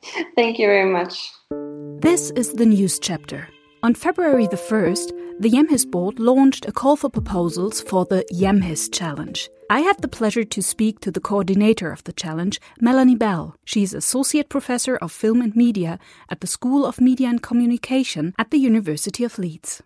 Thank 0.35 0.57
you 0.57 0.65
very 0.65 0.91
much. 0.91 1.29
This 2.01 2.31
is 2.31 2.53
the 2.53 2.65
news 2.65 2.97
chapter. 2.97 3.47
On 3.81 3.93
February 3.93 4.45
the 4.45 4.57
1st, 4.57 5.39
the 5.39 5.51
IAMHIST 5.51 5.89
board 5.89 6.19
launched 6.19 6.67
a 6.67 6.71
call 6.73 6.97
for 6.97 7.09
proposals 7.09 7.79
for 7.79 8.03
the 8.03 8.25
IAMHIST 8.29 8.91
Challenge. 8.93 9.49
I 9.69 9.79
had 9.79 10.01
the 10.01 10.09
pleasure 10.09 10.43
to 10.43 10.61
speak 10.61 10.99
to 10.99 11.11
the 11.11 11.21
coordinator 11.21 11.89
of 11.89 12.03
the 12.03 12.11
challenge, 12.11 12.59
Melanie 12.81 13.15
Bell. 13.15 13.55
She's 13.63 13.93
Associate 13.93 14.49
Professor 14.49 14.97
of 14.97 15.13
Film 15.13 15.41
and 15.41 15.55
Media 15.55 15.97
at 16.29 16.41
the 16.41 16.47
School 16.47 16.85
of 16.85 16.99
Media 16.99 17.29
and 17.29 17.41
Communication 17.41 18.33
at 18.37 18.51
the 18.51 18.57
University 18.57 19.23
of 19.23 19.39
Leeds. 19.39 19.81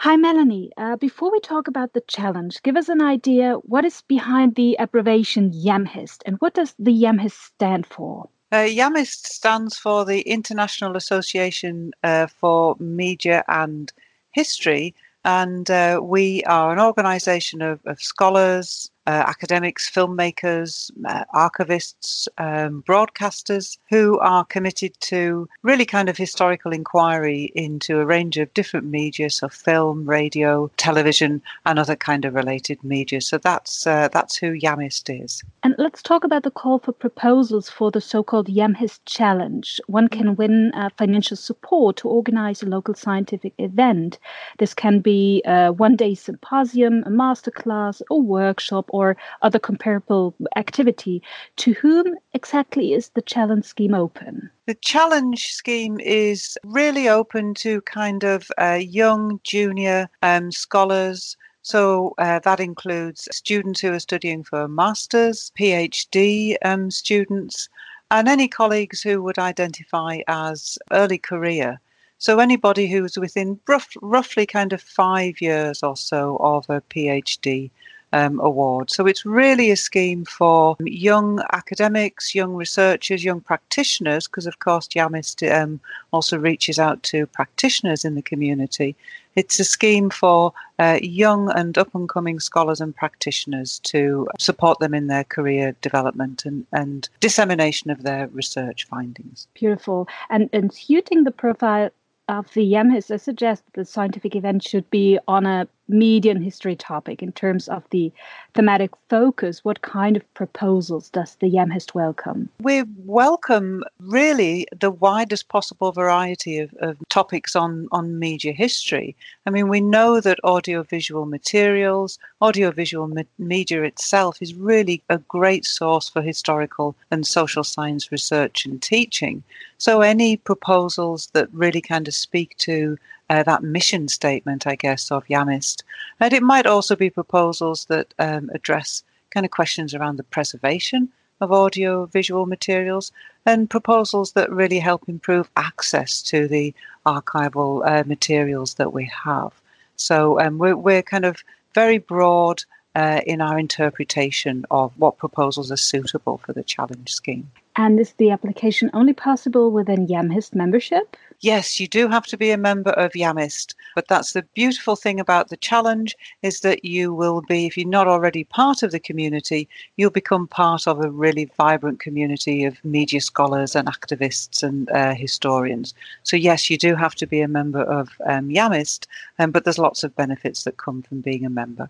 Hi, 0.00 0.16
Melanie. 0.16 0.70
Uh, 0.76 0.96
before 0.96 1.32
we 1.32 1.40
talk 1.40 1.66
about 1.66 1.94
the 1.94 2.02
challenge, 2.06 2.62
give 2.62 2.76
us 2.76 2.90
an 2.90 3.00
idea 3.00 3.54
what 3.54 3.86
is 3.86 4.02
behind 4.02 4.54
the 4.54 4.76
abbreviation 4.78 5.50
IAMHIST 5.52 6.18
and 6.26 6.36
what 6.40 6.52
does 6.52 6.74
the 6.78 6.92
IAMHIST 6.92 7.38
stand 7.54 7.86
for? 7.86 8.28
Uh, 8.52 8.66
IAMHIST 8.66 9.26
stands 9.28 9.78
for 9.78 10.04
the 10.04 10.22
International 10.22 10.96
Association 10.96 11.92
uh, 12.02 12.26
for 12.26 12.74
Media 12.80 13.44
and 13.46 13.92
History, 14.32 14.92
and 15.24 15.70
uh, 15.70 16.00
we 16.02 16.42
are 16.44 16.72
an 16.72 16.80
organisation 16.80 17.62
of, 17.62 17.78
of 17.86 18.02
scholars, 18.02 18.90
uh, 19.06 19.24
academics, 19.26 19.90
filmmakers, 19.90 20.90
uh, 21.06 21.24
archivists, 21.34 22.28
um, 22.38 22.82
broadcasters 22.86 23.78
who 23.88 24.18
are 24.18 24.44
committed 24.44 24.92
to 25.00 25.48
really 25.62 25.86
kind 25.86 26.08
of 26.08 26.16
historical 26.16 26.72
inquiry 26.72 27.50
into 27.54 27.98
a 27.98 28.06
range 28.06 28.36
of 28.36 28.52
different 28.54 28.86
media, 28.86 29.30
so 29.30 29.48
film, 29.48 30.04
radio, 30.04 30.70
television, 30.76 31.40
and 31.66 31.78
other 31.78 31.96
kind 31.96 32.24
of 32.24 32.34
related 32.34 32.82
media. 32.84 33.20
So 33.20 33.38
that's 33.38 33.86
uh, 33.86 34.08
that's 34.12 34.36
who 34.36 34.52
IAMHIST 34.52 35.24
is. 35.24 35.42
And 35.62 35.74
let's 35.78 36.02
talk 36.02 36.24
about 36.24 36.42
the 36.42 36.50
call 36.50 36.78
for 36.78 36.92
proposals 36.92 37.70
for 37.70 37.90
the 37.90 38.00
so-called 38.00 38.48
IAMHIST 38.48 39.00
Challenge. 39.06 39.80
One 39.86 40.08
can 40.08 40.26
mm-hmm. 40.26 40.34
win 40.34 40.72
uh, 40.74 40.90
financial 40.96 41.36
support 41.36 41.96
to 41.98 42.08
organize 42.08 42.62
a 42.62 42.66
local 42.66 42.94
scientific 42.94 43.54
event. 43.58 44.18
This 44.58 44.74
can 44.74 45.00
be 45.00 45.42
a 45.46 45.72
one-day 45.72 46.14
symposium, 46.14 47.02
a 47.06 47.10
masterclass, 47.10 48.02
a 48.10 48.16
workshop, 48.16 48.89
or 48.90 49.16
other 49.42 49.58
comparable 49.58 50.34
activity. 50.56 51.22
To 51.56 51.72
whom 51.74 52.14
exactly 52.32 52.92
is 52.92 53.08
the 53.10 53.22
challenge 53.22 53.64
scheme 53.64 53.94
open? 53.94 54.50
The 54.66 54.74
challenge 54.74 55.52
scheme 55.52 55.98
is 56.00 56.58
really 56.64 57.08
open 57.08 57.54
to 57.54 57.80
kind 57.82 58.22
of 58.22 58.50
uh, 58.58 58.78
young 58.80 59.40
junior 59.42 60.08
um, 60.22 60.52
scholars. 60.52 61.36
So 61.62 62.14
uh, 62.18 62.38
that 62.40 62.60
includes 62.60 63.28
students 63.32 63.80
who 63.80 63.92
are 63.92 64.00
studying 64.00 64.44
for 64.44 64.68
masters, 64.68 65.52
PhD 65.58 66.56
um, 66.64 66.90
students, 66.90 67.68
and 68.10 68.28
any 68.28 68.48
colleagues 68.48 69.02
who 69.02 69.22
would 69.22 69.38
identify 69.38 70.20
as 70.26 70.78
early 70.90 71.18
career. 71.18 71.80
So 72.18 72.38
anybody 72.38 72.86
who's 72.86 73.16
within 73.16 73.58
rough, 73.66 73.96
roughly 74.02 74.44
kind 74.46 74.72
of 74.72 74.82
five 74.82 75.40
years 75.40 75.82
or 75.82 75.96
so 75.96 76.36
of 76.40 76.66
a 76.68 76.82
PhD 76.82 77.70
um, 78.12 78.40
award. 78.40 78.90
So 78.90 79.06
it's 79.06 79.24
really 79.24 79.70
a 79.70 79.76
scheme 79.76 80.24
for 80.24 80.76
young 80.80 81.42
academics, 81.52 82.34
young 82.34 82.54
researchers, 82.54 83.24
young 83.24 83.40
practitioners, 83.40 84.26
because 84.26 84.46
of 84.46 84.58
course 84.58 84.88
IAMHIST 84.88 85.50
um, 85.52 85.80
also 86.12 86.38
reaches 86.38 86.78
out 86.78 87.02
to 87.04 87.26
practitioners 87.26 88.04
in 88.04 88.14
the 88.14 88.22
community. 88.22 88.96
It's 89.36 89.60
a 89.60 89.64
scheme 89.64 90.10
for 90.10 90.52
uh, 90.78 90.98
young 91.00 91.50
and 91.52 91.78
up 91.78 91.94
and 91.94 92.08
coming 92.08 92.40
scholars 92.40 92.80
and 92.80 92.94
practitioners 92.94 93.78
to 93.80 94.28
support 94.38 94.80
them 94.80 94.92
in 94.92 95.06
their 95.06 95.24
career 95.24 95.76
development 95.82 96.44
and, 96.44 96.66
and 96.72 97.08
dissemination 97.20 97.90
of 97.90 98.02
their 98.02 98.26
research 98.28 98.86
findings. 98.86 99.46
Beautiful. 99.54 100.08
And, 100.30 100.50
and 100.52 100.72
suiting 100.72 101.24
the 101.24 101.30
profile 101.30 101.90
of 102.28 102.52
the 102.54 102.72
IAMHIST, 102.72 103.10
I 103.12 103.16
suggest 103.16 103.64
the 103.74 103.84
scientific 103.84 104.34
event 104.34 104.66
should 104.66 104.88
be 104.90 105.18
on 105.26 105.46
a 105.46 105.68
median 105.90 106.40
history 106.40 106.76
topic 106.76 107.22
in 107.22 107.32
terms 107.32 107.68
of 107.68 107.82
the 107.90 108.12
thematic 108.54 108.90
focus, 109.08 109.64
what 109.64 109.82
kind 109.82 110.16
of 110.16 110.34
proposals 110.34 111.10
does 111.10 111.36
the 111.36 111.50
IAMHIST 111.50 111.94
welcome? 111.94 112.48
We 112.62 112.84
welcome 113.04 113.84
really 113.98 114.66
the 114.78 114.90
widest 114.90 115.48
possible 115.48 115.92
variety 115.92 116.58
of, 116.58 116.72
of 116.80 116.96
topics 117.08 117.54
on, 117.54 117.88
on 117.92 118.18
media 118.18 118.52
history. 118.52 119.16
I 119.46 119.50
mean, 119.50 119.68
we 119.68 119.80
know 119.80 120.20
that 120.20 120.42
audiovisual 120.44 121.26
materials, 121.26 122.18
audiovisual 122.40 123.08
me- 123.08 123.26
media 123.38 123.82
itself 123.82 124.38
is 124.40 124.54
really 124.54 125.02
a 125.08 125.18
great 125.18 125.64
source 125.64 126.08
for 126.08 126.22
historical 126.22 126.96
and 127.10 127.26
social 127.26 127.64
science 127.64 128.10
research 128.10 128.64
and 128.64 128.80
teaching. 128.80 129.42
So, 129.78 130.02
any 130.02 130.36
proposals 130.36 131.28
that 131.32 131.48
really 131.52 131.80
kind 131.80 132.06
of 132.06 132.14
speak 132.14 132.56
to 132.58 132.98
uh, 133.30 133.44
that 133.44 133.62
mission 133.62 134.08
statement, 134.08 134.66
I 134.66 134.74
guess, 134.74 135.10
of 135.10 135.24
IAMHIST. 135.28 135.82
And 136.18 136.32
it 136.34 136.42
might 136.42 136.66
also 136.66 136.96
be 136.96 137.08
proposals 137.08 137.86
that 137.86 138.12
um, 138.18 138.50
address 138.52 139.02
kind 139.30 139.46
of 139.46 139.52
questions 139.52 139.94
around 139.94 140.16
the 140.16 140.24
preservation 140.24 141.08
of 141.40 141.52
audio 141.52 142.06
visual 142.06 142.44
materials 142.44 143.12
and 143.46 143.70
proposals 143.70 144.32
that 144.32 144.50
really 144.52 144.80
help 144.80 145.08
improve 145.08 145.48
access 145.56 146.20
to 146.22 146.48
the 146.48 146.74
archival 147.06 147.86
uh, 147.86 148.04
materials 148.04 148.74
that 148.74 148.92
we 148.92 149.10
have. 149.24 149.52
So 149.96 150.40
um, 150.40 150.58
we're, 150.58 150.76
we're 150.76 151.02
kind 151.02 151.24
of 151.24 151.42
very 151.74 151.98
broad 151.98 152.64
uh, 152.96 153.20
in 153.26 153.40
our 153.40 153.58
interpretation 153.58 154.66
of 154.70 154.92
what 154.98 155.18
proposals 155.18 155.70
are 155.70 155.76
suitable 155.76 156.38
for 156.44 156.52
the 156.52 156.64
challenge 156.64 157.12
scheme. 157.12 157.50
And 157.76 157.98
is 158.00 158.12
the 158.14 158.30
application 158.30 158.90
only 158.92 159.12
possible 159.12 159.70
within 159.70 160.06
IAMHIST 160.06 160.54
membership? 160.54 161.16
yes, 161.40 161.80
you 161.80 161.88
do 161.88 162.08
have 162.08 162.26
to 162.26 162.36
be 162.36 162.50
a 162.50 162.58
member 162.58 162.90
of 162.90 163.12
IAMHIST, 163.12 163.74
but 163.94 164.08
that's 164.08 164.32
the 164.32 164.42
beautiful 164.54 164.96
thing 164.96 165.18
about 165.18 165.48
the 165.48 165.56
challenge 165.56 166.16
is 166.42 166.60
that 166.60 166.84
you 166.84 167.12
will 167.12 167.42
be, 167.42 167.66
if 167.66 167.76
you're 167.76 167.88
not 167.88 168.06
already 168.06 168.44
part 168.44 168.82
of 168.82 168.92
the 168.92 169.00
community, 169.00 169.68
you'll 169.96 170.10
become 170.10 170.46
part 170.46 170.86
of 170.86 171.02
a 171.02 171.10
really 171.10 171.50
vibrant 171.56 172.00
community 172.00 172.64
of 172.64 172.82
media 172.84 173.20
scholars 173.20 173.74
and 173.74 173.88
activists 173.88 174.62
and 174.62 174.90
uh, 174.90 175.14
historians. 175.14 175.94
So 176.22 176.36
yes, 176.36 176.70
you 176.70 176.76
do 176.76 176.94
have 176.94 177.14
to 177.16 177.26
be 177.26 177.40
a 177.40 177.48
member 177.48 177.82
of 177.82 178.10
um, 178.26 178.48
IAMHIST, 178.48 179.06
um, 179.38 179.50
but 179.50 179.64
there's 179.64 179.78
lots 179.78 180.04
of 180.04 180.14
benefits 180.16 180.64
that 180.64 180.76
come 180.76 181.02
from 181.02 181.20
being 181.20 181.44
a 181.44 181.50
member. 181.50 181.88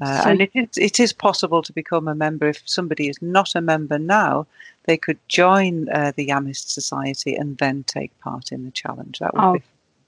Uh, 0.00 0.22
so, 0.22 0.30
and 0.30 0.40
it 0.40 0.50
is, 0.54 0.78
it 0.78 0.98
is 0.98 1.12
possible 1.12 1.62
to 1.62 1.72
become 1.72 2.08
a 2.08 2.14
member 2.14 2.48
if 2.48 2.62
somebody 2.64 3.08
is 3.08 3.20
not 3.22 3.54
a 3.54 3.60
member 3.60 3.98
now 3.98 4.46
they 4.84 4.96
could 4.96 5.18
join 5.28 5.88
uh, 5.90 6.12
the 6.16 6.28
IAMHIST 6.28 6.70
Society 6.70 7.34
and 7.34 7.58
then 7.58 7.84
take 7.84 8.18
part 8.20 8.52
in 8.52 8.64
the 8.64 8.70
challenge. 8.70 9.18
That 9.20 9.34
would 9.34 9.44
oh. 9.44 9.52
be 9.54 9.62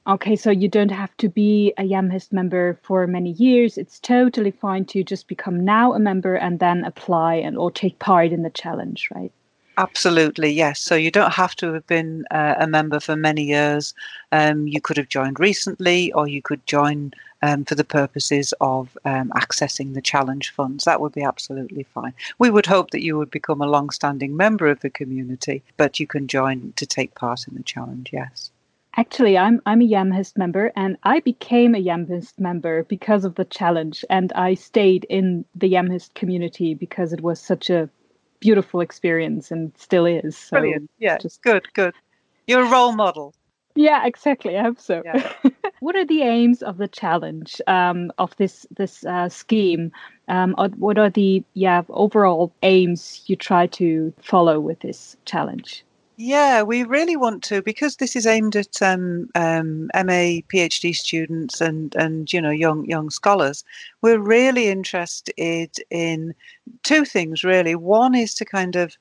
Okay, 0.07 0.37
so 0.37 0.51
you 0.51 0.69
don't 0.69 0.91
have 0.91 1.17
to 1.17 1.31
be 1.31 1.73
a 1.79 1.83
IAMHIST 1.83 2.31
member 2.31 2.79
for 2.83 3.07
many 3.07 3.31
years. 3.31 3.79
It's 3.79 3.99
totally 3.99 4.51
fine 4.51 4.85
to 4.87 5.03
just 5.03 5.29
become 5.29 5.65
now 5.65 5.95
a 5.95 5.99
member 5.99 6.35
and 6.35 6.59
then 6.59 6.85
apply 6.85 7.37
and 7.37 7.57
or 7.57 7.71
take 7.71 7.99
part 8.01 8.31
in 8.31 8.43
the 8.43 8.51
challenge, 8.51 9.09
right? 9.15 9.33
Absolutely, 9.77 10.51
yes. 10.51 10.81
So 10.81 10.95
you 10.95 11.11
don't 11.11 11.33
have 11.33 11.57
to 11.57 11.73
have 11.73 11.87
been 11.89 12.25
uh, 12.31 12.55
a 12.59 12.67
member 12.67 13.01
for 13.01 13.17
many 13.17 13.43
years. 13.43 13.93
Um, 14.31 14.69
you 14.69 14.81
could 14.81 14.97
have 14.97 15.09
joined 15.09 15.41
recently, 15.41 16.13
or 16.13 16.29
you 16.29 16.41
could 16.43 16.65
join 16.67 17.13
um, 17.43 17.65
for 17.65 17.75
the 17.75 17.85
purposes 17.85 18.55
of 18.61 18.97
um, 19.05 19.31
accessing 19.31 19.95
the 19.95 20.01
challenge 20.01 20.51
funds. 20.51 20.85
That 20.85 21.01
would 21.01 21.13
be 21.13 21.23
absolutely 21.23 21.83
fine. 21.83 22.15
We 22.39 22.51
would 22.51 22.67
hope 22.67 22.91
that 22.91 23.03
you 23.03 23.19
would 23.19 23.31
become 23.31 23.61
a 23.61 23.67
long 23.67 23.91
standing 23.91 24.37
member 24.37 24.69
of 24.69 24.79
the 24.81 24.91
community, 24.91 25.63
but 25.77 25.99
you 25.99 26.07
can 26.07 26.29
join 26.29 26.73
to 26.77 26.87
take 26.87 27.17
part 27.17 27.49
in 27.49 27.57
the 27.57 27.63
challenge, 27.65 28.11
yes. 28.13 28.53
Actually, 28.97 29.37
I'm 29.37 29.61
I'm 29.67 29.83
a 29.83 29.89
IAMHIST 29.89 30.39
member, 30.39 30.71
and 30.77 30.97
I 31.03 31.19
became 31.19 31.75
a 31.75 31.83
IAMHIST 31.83 32.39
member 32.39 32.85
because 32.85 33.25
of 33.25 33.35
the 33.35 33.45
challenge, 33.45 34.05
and 34.09 34.33
I 34.35 34.55
stayed 34.55 35.05
in 35.11 35.45
the 35.53 35.73
IAMHIST 35.73 36.15
community 36.15 36.75
because 36.75 37.13
it 37.13 37.21
was 37.21 37.41
such 37.41 37.71
a 37.71 37.91
beautiful 38.45 38.81
experience 38.81 39.51
and 39.51 39.73
still 39.79 40.05
is. 40.05 40.37
So 40.37 40.59
Brilliant. 40.59 40.91
Yeah, 40.99 41.17
just 41.17 41.43
good, 41.43 41.67
good. 41.73 41.95
You're 42.47 42.67
a 42.67 42.71
role 42.71 42.93
model. 42.93 43.35
Yeah, 43.75 44.07
exactly. 44.07 44.59
I 44.59 44.63
hope 44.63 44.79
so. 44.79 45.03
Yeah. 45.03 45.33
what 45.81 45.97
are 45.97 46.05
the 46.05 46.23
aims 46.23 46.63
of 46.63 46.77
the 46.77 46.87
challenge 46.87 47.61
um, 47.67 48.13
of 48.19 48.37
this 48.37 48.67
this 48.77 49.05
uh, 49.07 49.31
scheme? 49.31 49.93
Um, 50.29 50.55
what 50.77 50.99
are 50.99 51.09
the 51.09 51.43
yeah 51.55 51.83
overall 51.89 52.53
aims 52.63 53.23
you 53.27 53.35
try 53.35 53.67
to 53.79 54.13
follow 54.21 54.61
with 54.61 54.81
this 54.81 55.17
challenge? 55.25 55.83
Yeah, 56.17 56.63
we 56.63 56.85
really 56.85 57.17
want 57.17 57.43
to 57.45 57.61
because 57.61 57.97
this 57.97 58.15
is 58.15 58.27
aimed 58.27 58.55
at 58.55 58.81
um, 58.81 59.29
um, 59.35 59.87
MA, 59.95 60.43
PhD 60.49 60.95
students 60.95 61.61
and 61.61 61.95
and 61.97 62.33
you 62.33 62.41
know 62.41 62.51
young 62.51 62.85
young 62.87 63.11
scholars. 63.11 63.65
We're 64.01 64.21
really 64.21 64.69
interested 64.69 65.35
in 65.91 66.35
two 66.85 67.05
things. 67.05 67.43
Really, 67.43 67.75
one 67.75 68.15
is 68.15 68.33
to 68.35 68.45
kind 68.45 68.77
of 68.77 68.97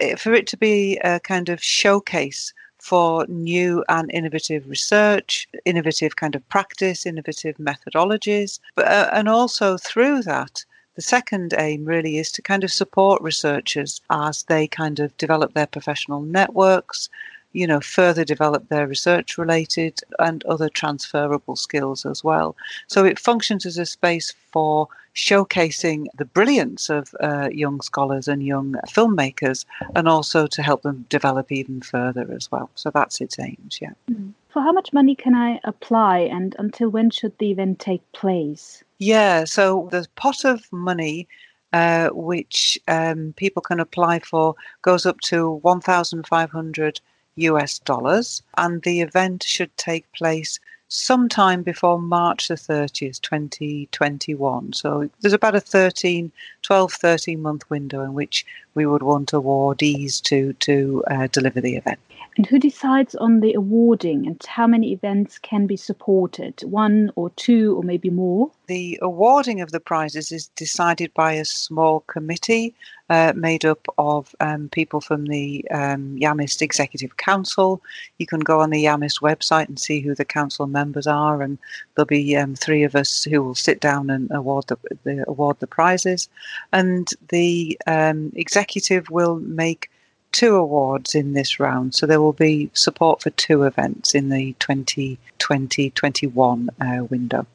eh, 0.00 0.16
for 0.16 0.34
it 0.34 0.46
to 0.48 0.56
be 0.56 0.98
a 1.04 1.20
kind 1.20 1.48
of 1.48 1.62
showcase 1.62 2.52
for 2.80 3.26
new 3.28 3.84
and 3.88 4.10
innovative 4.12 4.68
research, 4.68 5.48
innovative 5.64 6.16
kind 6.16 6.34
of 6.36 6.48
practice, 6.48 7.06
innovative 7.06 7.56
methodologies, 7.58 8.60
but 8.76 8.86
uh, 8.88 9.10
and 9.12 9.28
also 9.28 9.76
through 9.76 10.22
that. 10.22 10.64
The 10.98 11.02
second 11.02 11.54
aim 11.56 11.84
really 11.84 12.18
is 12.18 12.32
to 12.32 12.42
kind 12.42 12.64
of 12.64 12.72
support 12.72 13.22
researchers 13.22 14.00
as 14.10 14.42
they 14.42 14.66
kind 14.66 14.98
of 14.98 15.16
develop 15.16 15.54
their 15.54 15.68
professional 15.68 16.22
networks, 16.22 17.08
you 17.52 17.68
know, 17.68 17.78
further 17.78 18.24
develop 18.24 18.68
their 18.68 18.88
research 18.88 19.38
related 19.38 20.00
and 20.18 20.44
other 20.46 20.68
transferable 20.68 21.54
skills 21.54 22.04
as 22.04 22.24
well. 22.24 22.56
So 22.88 23.04
it 23.04 23.20
functions 23.20 23.64
as 23.64 23.78
a 23.78 23.86
space 23.86 24.34
for 24.50 24.88
showcasing 25.14 26.06
the 26.16 26.24
brilliance 26.24 26.90
of 26.90 27.14
uh, 27.20 27.48
young 27.52 27.80
scholars 27.80 28.26
and 28.26 28.42
young 28.44 28.74
filmmakers 28.88 29.66
and 29.94 30.08
also 30.08 30.48
to 30.48 30.62
help 30.64 30.82
them 30.82 31.06
develop 31.08 31.52
even 31.52 31.80
further 31.80 32.26
as 32.32 32.50
well. 32.50 32.70
So 32.74 32.90
that's 32.90 33.20
its 33.20 33.38
aims, 33.38 33.78
yeah. 33.80 33.92
Mm. 34.10 34.32
For 34.48 34.62
how 34.62 34.72
much 34.72 34.92
money 34.92 35.14
can 35.14 35.34
I 35.34 35.60
apply 35.64 36.20
and 36.20 36.56
until 36.58 36.88
when 36.88 37.10
should 37.10 37.36
the 37.38 37.50
event 37.50 37.78
take 37.78 38.10
place? 38.12 38.82
Yeah, 38.98 39.44
so 39.44 39.88
the 39.92 40.06
pot 40.16 40.44
of 40.44 40.72
money 40.72 41.28
uh, 41.72 42.08
which 42.10 42.78
um, 42.88 43.34
people 43.36 43.62
can 43.62 43.78
apply 43.78 44.20
for, 44.20 44.54
goes 44.82 45.04
up 45.04 45.20
to 45.20 45.52
1,500 45.52 47.00
US 47.36 47.78
dollars, 47.78 48.42
and 48.56 48.82
the 48.82 49.00
event 49.00 49.42
should 49.42 49.76
take 49.76 50.10
place 50.12 50.58
sometime 50.88 51.62
before 51.62 51.98
March 52.00 52.48
the 52.48 52.54
30th, 52.54 53.20
2021. 53.20 54.72
So 54.72 55.08
there's 55.20 55.32
about 55.32 55.54
a 55.54 55.60
13, 55.60 56.32
12, 56.62 56.92
13 56.92 57.40
month 57.40 57.68
window 57.70 58.02
in 58.02 58.14
which 58.14 58.44
we 58.74 58.86
would 58.86 59.02
want 59.02 59.32
awardees 59.32 60.20
to, 60.22 60.52
to 60.54 61.04
uh, 61.10 61.26
deliver 61.28 61.60
the 61.60 61.76
event. 61.76 61.98
And 62.36 62.46
who 62.46 62.60
decides 62.60 63.16
on 63.16 63.40
the 63.40 63.54
awarding 63.54 64.26
and 64.26 64.40
how 64.46 64.68
many 64.68 64.92
events 64.92 65.38
can 65.38 65.66
be 65.66 65.76
supported? 65.76 66.62
One 66.62 67.10
or 67.16 67.30
two 67.30 67.76
or 67.76 67.82
maybe 67.82 68.10
more? 68.10 68.52
The 68.68 68.96
awarding 69.02 69.60
of 69.60 69.72
the 69.72 69.80
prizes 69.80 70.30
is 70.30 70.46
decided 70.54 71.12
by 71.14 71.32
a 71.32 71.44
small 71.44 72.00
committee 72.00 72.76
uh, 73.10 73.32
made 73.34 73.64
up 73.64 73.86
of 73.96 74.34
um, 74.40 74.68
people 74.68 75.00
from 75.00 75.26
the 75.26 75.64
um, 75.70 76.16
IAMHIST 76.18 76.62
Executive 76.62 77.16
Council. 77.16 77.82
You 78.18 78.26
can 78.26 78.40
go 78.40 78.60
on 78.60 78.70
the 78.70 78.84
IAMHIST 78.84 79.20
website 79.20 79.68
and 79.68 79.78
see 79.78 80.00
who 80.00 80.14
the 80.14 80.24
council 80.24 80.66
members 80.66 81.06
are, 81.06 81.42
and 81.42 81.58
there'll 81.94 82.06
be 82.06 82.36
um, 82.36 82.54
three 82.54 82.84
of 82.84 82.94
us 82.94 83.24
who 83.24 83.42
will 83.42 83.54
sit 83.54 83.80
down 83.80 84.10
and 84.10 84.30
award 84.30 84.66
the, 84.68 84.76
the 85.04 85.24
award 85.28 85.58
the 85.60 85.66
prizes. 85.66 86.28
And 86.72 87.08
the 87.28 87.78
um, 87.86 88.32
executive 88.34 89.10
will 89.10 89.36
make 89.36 89.90
two 90.32 90.54
awards 90.54 91.14
in 91.14 91.32
this 91.32 91.58
round. 91.58 91.94
So 91.94 92.06
there 92.06 92.20
will 92.20 92.32
be 92.32 92.70
support 92.74 93.22
for 93.22 93.30
two 93.30 93.62
events 93.62 94.14
in 94.14 94.28
the 94.28 94.54
2020 94.58 95.90
21 95.90 96.70
uh, 96.80 97.04
window. 97.04 97.46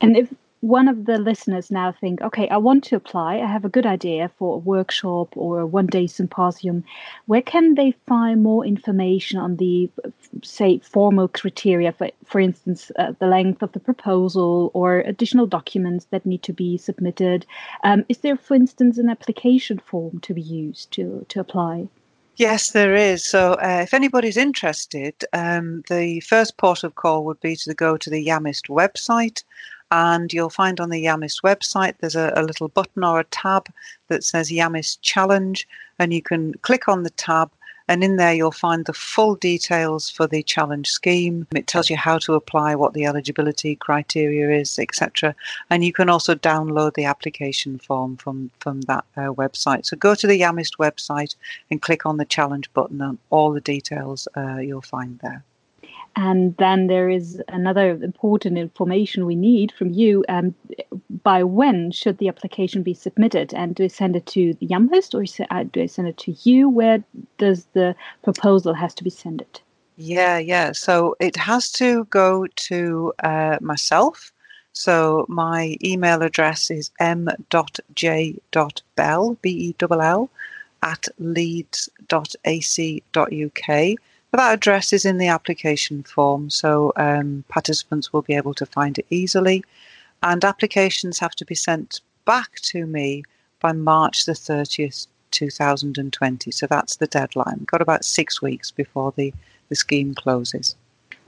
And 0.00 0.16
if 0.16 0.28
one 0.66 0.88
of 0.88 1.04
the 1.04 1.18
listeners 1.18 1.70
now 1.70 1.92
think, 1.92 2.20
okay, 2.20 2.48
I 2.48 2.56
want 2.56 2.82
to 2.84 2.96
apply, 2.96 3.36
I 3.36 3.46
have 3.46 3.64
a 3.64 3.68
good 3.68 3.86
idea 3.86 4.30
for 4.36 4.56
a 4.56 4.58
workshop 4.58 5.28
or 5.36 5.60
a 5.60 5.66
one 5.66 5.86
day 5.86 6.06
symposium, 6.08 6.82
where 7.26 7.42
can 7.42 7.74
they 7.76 7.92
find 8.06 8.42
more 8.42 8.66
information 8.66 9.38
on 9.38 9.56
the, 9.56 9.88
say, 10.42 10.78
formal 10.78 11.28
criteria, 11.28 11.92
for, 11.92 12.10
for 12.24 12.40
instance, 12.40 12.90
uh, 12.98 13.12
the 13.20 13.28
length 13.28 13.62
of 13.62 13.72
the 13.72 13.80
proposal 13.80 14.72
or 14.74 14.98
additional 15.00 15.46
documents 15.46 16.06
that 16.10 16.26
need 16.26 16.42
to 16.42 16.52
be 16.52 16.76
submitted? 16.76 17.46
Um, 17.84 18.04
is 18.08 18.18
there, 18.18 18.36
for 18.36 18.54
instance, 18.54 18.98
an 18.98 19.08
application 19.08 19.78
form 19.78 20.18
to 20.20 20.34
be 20.34 20.42
used 20.42 20.90
to, 20.92 21.24
to 21.28 21.38
apply? 21.38 21.86
Yes, 22.38 22.72
there 22.72 22.94
is. 22.94 23.24
So, 23.24 23.52
uh, 23.54 23.80
if 23.82 23.94
anybody's 23.94 24.36
interested, 24.36 25.14
um, 25.32 25.84
the 25.88 26.20
first 26.20 26.58
port 26.58 26.84
of 26.84 26.96
call 26.96 27.24
would 27.24 27.40
be 27.40 27.56
to 27.56 27.72
go 27.72 27.96
to 27.96 28.10
the 28.10 28.26
IAMHIST 28.26 28.68
website 28.68 29.42
and 29.90 30.32
you'll 30.32 30.50
find 30.50 30.80
on 30.80 30.90
the 30.90 31.04
IAMHIST 31.04 31.42
website 31.42 31.94
there's 31.98 32.16
a, 32.16 32.32
a, 32.36 32.42
little 32.42 32.68
button 32.68 33.04
or 33.04 33.20
a 33.20 33.24
tab 33.24 33.68
that 34.08 34.24
says 34.24 34.50
IAMHIST 34.50 34.98
Challenge, 35.02 35.66
and 35.98 36.12
you 36.12 36.22
can 36.22 36.54
click 36.58 36.88
on 36.88 37.02
the 37.02 37.10
tab. 37.10 37.50
And 37.88 38.02
in 38.02 38.16
there, 38.16 38.34
you'll 38.34 38.50
find 38.50 38.84
the 38.84 38.92
full 38.92 39.36
details 39.36 40.10
for 40.10 40.26
the 40.26 40.42
challenge 40.42 40.88
scheme. 40.88 41.46
It 41.54 41.68
tells 41.68 41.88
you 41.88 41.96
how 41.96 42.18
to 42.18 42.34
apply, 42.34 42.74
what 42.74 42.94
the 42.94 43.04
eligibility 43.04 43.76
criteria 43.76 44.58
is, 44.58 44.76
etc. 44.80 45.36
And 45.70 45.84
you 45.84 45.92
can 45.92 46.08
also 46.08 46.34
download 46.34 46.94
the 46.94 47.04
application 47.04 47.78
form 47.78 48.16
from, 48.16 48.50
from 48.58 48.80
that 48.82 49.04
uh, 49.16 49.32
website. 49.32 49.86
So 49.86 49.96
go 49.96 50.16
to 50.16 50.26
the 50.26 50.40
IAMHIST 50.40 50.78
website 50.80 51.36
and 51.70 51.80
click 51.80 52.04
on 52.04 52.16
the 52.16 52.24
challenge 52.24 52.72
button, 52.74 53.00
and 53.00 53.18
all 53.30 53.52
the 53.52 53.60
details 53.60 54.26
uh, 54.36 54.56
you'll 54.56 54.82
find 54.82 55.20
there. 55.20 55.44
And 56.16 56.56
then 56.56 56.86
there 56.86 57.10
is 57.10 57.42
another 57.48 57.90
important 57.90 58.56
information 58.56 59.26
we 59.26 59.36
need 59.36 59.70
from 59.70 59.90
you. 59.90 60.24
Um, 60.30 60.54
by 61.22 61.42
when 61.44 61.90
should 61.90 62.16
the 62.16 62.28
application 62.28 62.82
be 62.82 62.94
submitted? 62.94 63.52
And 63.52 63.74
do 63.74 63.84
I 63.84 63.88
send 63.88 64.16
it 64.16 64.24
to 64.28 64.54
the 64.54 64.68
IAMHIST 64.68 65.14
or 65.14 65.24
uh, 65.50 65.64
do 65.70 65.82
I 65.82 65.86
send 65.86 66.08
it 66.08 66.16
to 66.18 66.34
you? 66.42 66.70
Where 66.70 67.04
does 67.36 67.66
the 67.74 67.94
proposal 68.22 68.72
has 68.72 68.94
to 68.94 69.04
be 69.04 69.10
sent? 69.10 69.42
It? 69.42 69.60
Yeah, 69.96 70.38
yeah. 70.38 70.72
So 70.72 71.16
it 71.20 71.36
has 71.36 71.70
to 71.72 72.06
go 72.06 72.46
to 72.46 73.12
uh, 73.22 73.58
myself. 73.60 74.32
So 74.72 75.26
my 75.28 75.76
email 75.84 76.22
address 76.22 76.70
is 76.70 76.90
m.j.bell, 76.98 77.36
B-E-L-L, 79.42 80.30
at 80.82 81.08
leeds.ac.uk 81.18 81.90
that 84.32 84.54
address 84.54 84.92
is 84.92 85.04
in 85.04 85.18
the 85.18 85.28
application 85.28 86.02
form, 86.02 86.50
so 86.50 86.92
um, 86.96 87.44
participants 87.48 88.12
will 88.12 88.22
be 88.22 88.34
able 88.34 88.54
to 88.54 88.66
find 88.66 88.98
it 88.98 89.06
easily. 89.10 89.64
And 90.22 90.44
applications 90.44 91.18
have 91.18 91.34
to 91.36 91.44
be 91.44 91.54
sent 91.54 92.00
back 92.24 92.56
to 92.62 92.86
me 92.86 93.22
by 93.60 93.72
March 93.72 94.24
the 94.24 94.32
30th, 94.32 95.06
2020. 95.30 96.50
So 96.50 96.66
that's 96.66 96.96
the 96.96 97.06
deadline. 97.06 97.56
We've 97.58 97.66
got 97.66 97.82
about 97.82 98.04
six 98.04 98.40
weeks 98.40 98.70
before 98.70 99.12
the, 99.16 99.32
the 99.68 99.76
scheme 99.76 100.14
closes. 100.14 100.76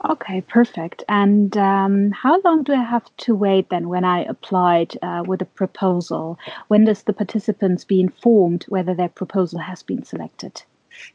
Okay, 0.09 0.41
perfect. 0.41 1.03
And 1.09 1.57
um, 1.57 2.11
how 2.11 2.39
long 2.41 2.63
do 2.63 2.73
I 2.73 2.83
have 2.83 3.05
to 3.17 3.35
wait 3.35 3.69
then 3.69 3.89
when 3.89 4.05
I 4.05 4.23
applied 4.23 4.97
uh, 5.01 5.23
with 5.25 5.41
a 5.41 5.45
proposal? 5.45 6.39
When 6.69 6.85
does 6.85 7.03
the 7.03 7.13
participants 7.13 7.83
be 7.83 7.99
informed 7.99 8.65
whether 8.69 8.93
their 8.93 9.09
proposal 9.09 9.59
has 9.59 9.83
been 9.83 10.05
selected? 10.05 10.63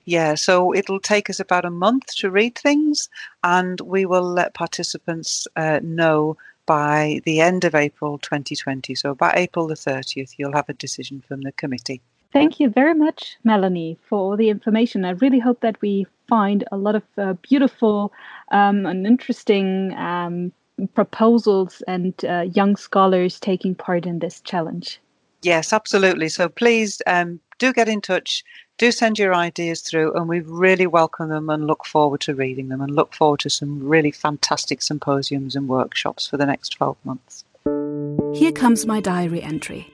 Yeah, 0.05 0.35
so 0.35 0.75
it'll 0.75 1.01
take 1.01 1.31
us 1.31 1.41
about 1.41 1.65
a 1.65 1.71
month 1.71 2.15
to 2.17 2.31
read 2.31 2.57
things, 2.57 3.09
and 3.43 3.81
we 3.81 4.07
will 4.07 4.23
let 4.23 4.55
participants 4.55 5.47
uh, 5.57 5.81
know 5.83 6.37
by 6.67 7.21
the 7.25 7.41
end 7.41 7.65
of 7.65 7.75
April 7.75 8.19
2020. 8.19 8.95
So, 8.95 9.15
by 9.15 9.33
April 9.37 9.67
the 9.67 9.75
30th, 9.75 10.35
you'll 10.39 10.55
have 10.55 10.69
a 10.69 10.75
decision 10.75 11.21
from 11.21 11.43
the 11.43 11.53
committee. 11.53 12.01
Thank 12.33 12.59
you 12.59 12.69
very 12.69 12.95
much, 12.95 13.37
Melanie, 13.45 13.97
for 14.09 14.19
all 14.19 14.37
the 14.37 14.49
information. 14.49 15.05
I 15.05 15.11
really 15.11 15.39
hope 15.39 15.61
that 15.61 15.81
we 15.81 16.07
find 16.27 16.65
a 16.73 16.77
lot 16.77 16.97
of 16.97 17.05
uh, 17.17 17.35
beautiful 17.35 18.13
um, 18.51 18.87
and 18.87 19.07
interesting 19.07 19.95
um, 19.97 20.53
proposals 20.95 21.83
and 21.87 22.13
uh, 22.25 22.47
young 22.53 22.75
scholars 22.75 23.39
taking 23.39 23.75
part 23.75 24.05
in 24.05 24.19
this 24.19 24.41
challenge. 24.41 25.01
Yes, 25.43 25.73
absolutely. 25.73 26.29
So 26.29 26.49
please 26.49 27.01
um, 27.07 27.39
do 27.59 27.73
get 27.73 27.89
in 27.89 28.01
touch 28.01 28.43
do 28.79 28.91
send 28.91 29.19
your 29.19 29.35
ideas 29.35 29.81
through, 29.83 30.15
and 30.15 30.29
we 30.29 30.41
really 30.41 30.87
welcome 30.87 31.29
them 31.29 31.49
and 31.49 31.67
look 31.67 31.85
forward 31.85 32.21
to 32.23 32.35
reading 32.35 32.69
them 32.69 32.81
and 32.81 32.95
look 32.95 33.15
forward 33.15 33.41
to 33.41 33.51
some 33.51 33.87
really 33.87 34.11
fantastic 34.11 34.83
symposiums 34.83 35.55
and 35.55 35.69
workshops 35.69 36.27
for 36.27 36.37
the 36.37 36.47
next 36.47 36.71
12 36.71 36.97
months. 37.05 37.45
Here 38.35 38.53
comes 38.53 38.85
my 38.85 39.01
diary 39.01 39.43
entry. 39.43 39.91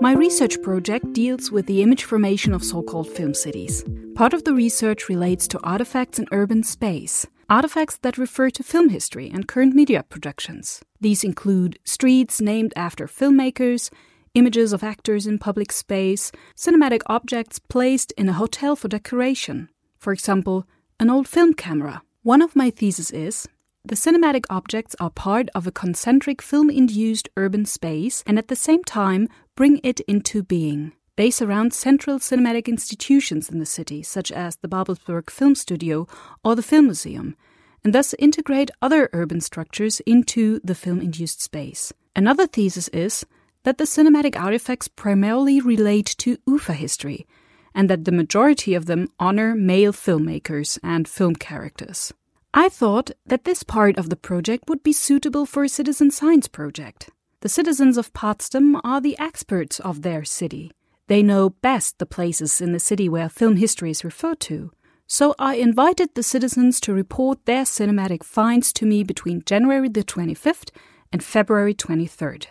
My 0.00 0.12
research 0.12 0.60
project 0.62 1.12
deals 1.12 1.50
with 1.50 1.66
the 1.66 1.82
image 1.82 2.04
formation 2.04 2.52
of 2.52 2.62
so 2.62 2.82
called 2.82 3.08
film 3.08 3.34
cities. 3.34 3.84
Part 4.14 4.34
of 4.34 4.44
the 4.44 4.54
research 4.54 5.08
relates 5.08 5.48
to 5.48 5.60
artifacts 5.64 6.18
in 6.18 6.26
urban 6.30 6.62
space, 6.62 7.26
artifacts 7.48 7.96
that 7.98 8.18
refer 8.18 8.50
to 8.50 8.62
film 8.62 8.90
history 8.90 9.30
and 9.30 9.48
current 9.48 9.74
media 9.74 10.04
productions. 10.04 10.82
These 11.00 11.24
include 11.24 11.78
streets 11.84 12.40
named 12.40 12.74
after 12.76 13.06
filmmakers, 13.06 13.90
images 14.34 14.72
of 14.72 14.82
actors 14.82 15.26
in 15.26 15.38
public 15.38 15.72
space, 15.72 16.32
cinematic 16.56 17.02
objects 17.06 17.58
placed 17.58 18.12
in 18.12 18.28
a 18.28 18.34
hotel 18.34 18.76
for 18.76 18.88
decoration. 18.88 19.68
For 19.98 20.12
example, 20.12 20.66
an 21.00 21.10
old 21.10 21.28
film 21.28 21.54
camera. 21.54 22.02
One 22.22 22.42
of 22.42 22.56
my 22.56 22.70
theses 22.70 23.10
is 23.10 23.48
the 23.84 23.94
cinematic 23.94 24.44
objects 24.50 24.94
are 25.00 25.10
part 25.10 25.48
of 25.54 25.66
a 25.66 25.72
concentric 25.72 26.42
film 26.42 26.68
induced 26.68 27.28
urban 27.36 27.64
space 27.64 28.22
and 28.26 28.38
at 28.38 28.48
the 28.48 28.56
same 28.56 28.84
time 28.84 29.28
bring 29.54 29.80
it 29.82 30.00
into 30.00 30.42
being. 30.42 30.92
They 31.16 31.30
surround 31.30 31.74
central 31.74 32.18
cinematic 32.18 32.66
institutions 32.66 33.48
in 33.48 33.58
the 33.58 33.66
city, 33.66 34.02
such 34.02 34.30
as 34.30 34.56
the 34.56 34.68
Babelsberg 34.68 35.30
Film 35.30 35.54
Studio 35.54 36.06
or 36.44 36.54
the 36.54 36.62
Film 36.62 36.84
Museum, 36.84 37.34
and 37.82 37.94
thus 37.94 38.14
integrate 38.18 38.70
other 38.82 39.08
urban 39.12 39.40
structures 39.40 40.00
into 40.00 40.60
the 40.62 40.74
film 40.74 41.00
induced 41.00 41.40
space. 41.40 41.92
Another 42.14 42.46
thesis 42.46 42.88
is 42.88 43.24
that 43.64 43.78
the 43.78 43.84
cinematic 43.84 44.38
artifacts 44.38 44.88
primarily 44.88 45.60
relate 45.60 46.14
to 46.18 46.38
UFA 46.46 46.74
history, 46.74 47.26
and 47.74 47.88
that 47.90 48.04
the 48.04 48.12
majority 48.12 48.74
of 48.74 48.86
them 48.86 49.08
honor 49.18 49.54
male 49.54 49.92
filmmakers 49.92 50.78
and 50.82 51.06
film 51.08 51.34
characters. 51.34 52.12
I 52.54 52.68
thought 52.68 53.10
that 53.26 53.44
this 53.44 53.62
part 53.62 53.98
of 53.98 54.08
the 54.08 54.16
project 54.16 54.64
would 54.68 54.82
be 54.82 54.92
suitable 54.92 55.46
for 55.46 55.64
a 55.64 55.68
citizen 55.68 56.10
science 56.10 56.48
project. 56.48 57.10
The 57.40 57.48
citizens 57.48 57.96
of 57.96 58.12
Potsdam 58.12 58.80
are 58.82 59.00
the 59.00 59.18
experts 59.18 59.78
of 59.80 60.02
their 60.02 60.24
city. 60.24 60.72
They 61.06 61.22
know 61.22 61.50
best 61.50 61.98
the 61.98 62.06
places 62.06 62.60
in 62.60 62.72
the 62.72 62.80
city 62.80 63.08
where 63.08 63.28
film 63.28 63.56
history 63.56 63.90
is 63.90 64.04
referred 64.04 64.40
to. 64.40 64.72
So 65.06 65.34
I 65.38 65.54
invited 65.54 66.14
the 66.14 66.22
citizens 66.22 66.80
to 66.80 66.92
report 66.92 67.46
their 67.46 67.64
cinematic 67.64 68.24
finds 68.24 68.72
to 68.74 68.86
me 68.86 69.04
between 69.04 69.42
January 69.46 69.88
the 69.88 70.04
25th 70.04 70.70
and 71.12 71.22
February 71.22 71.74
23rd. 71.74 72.46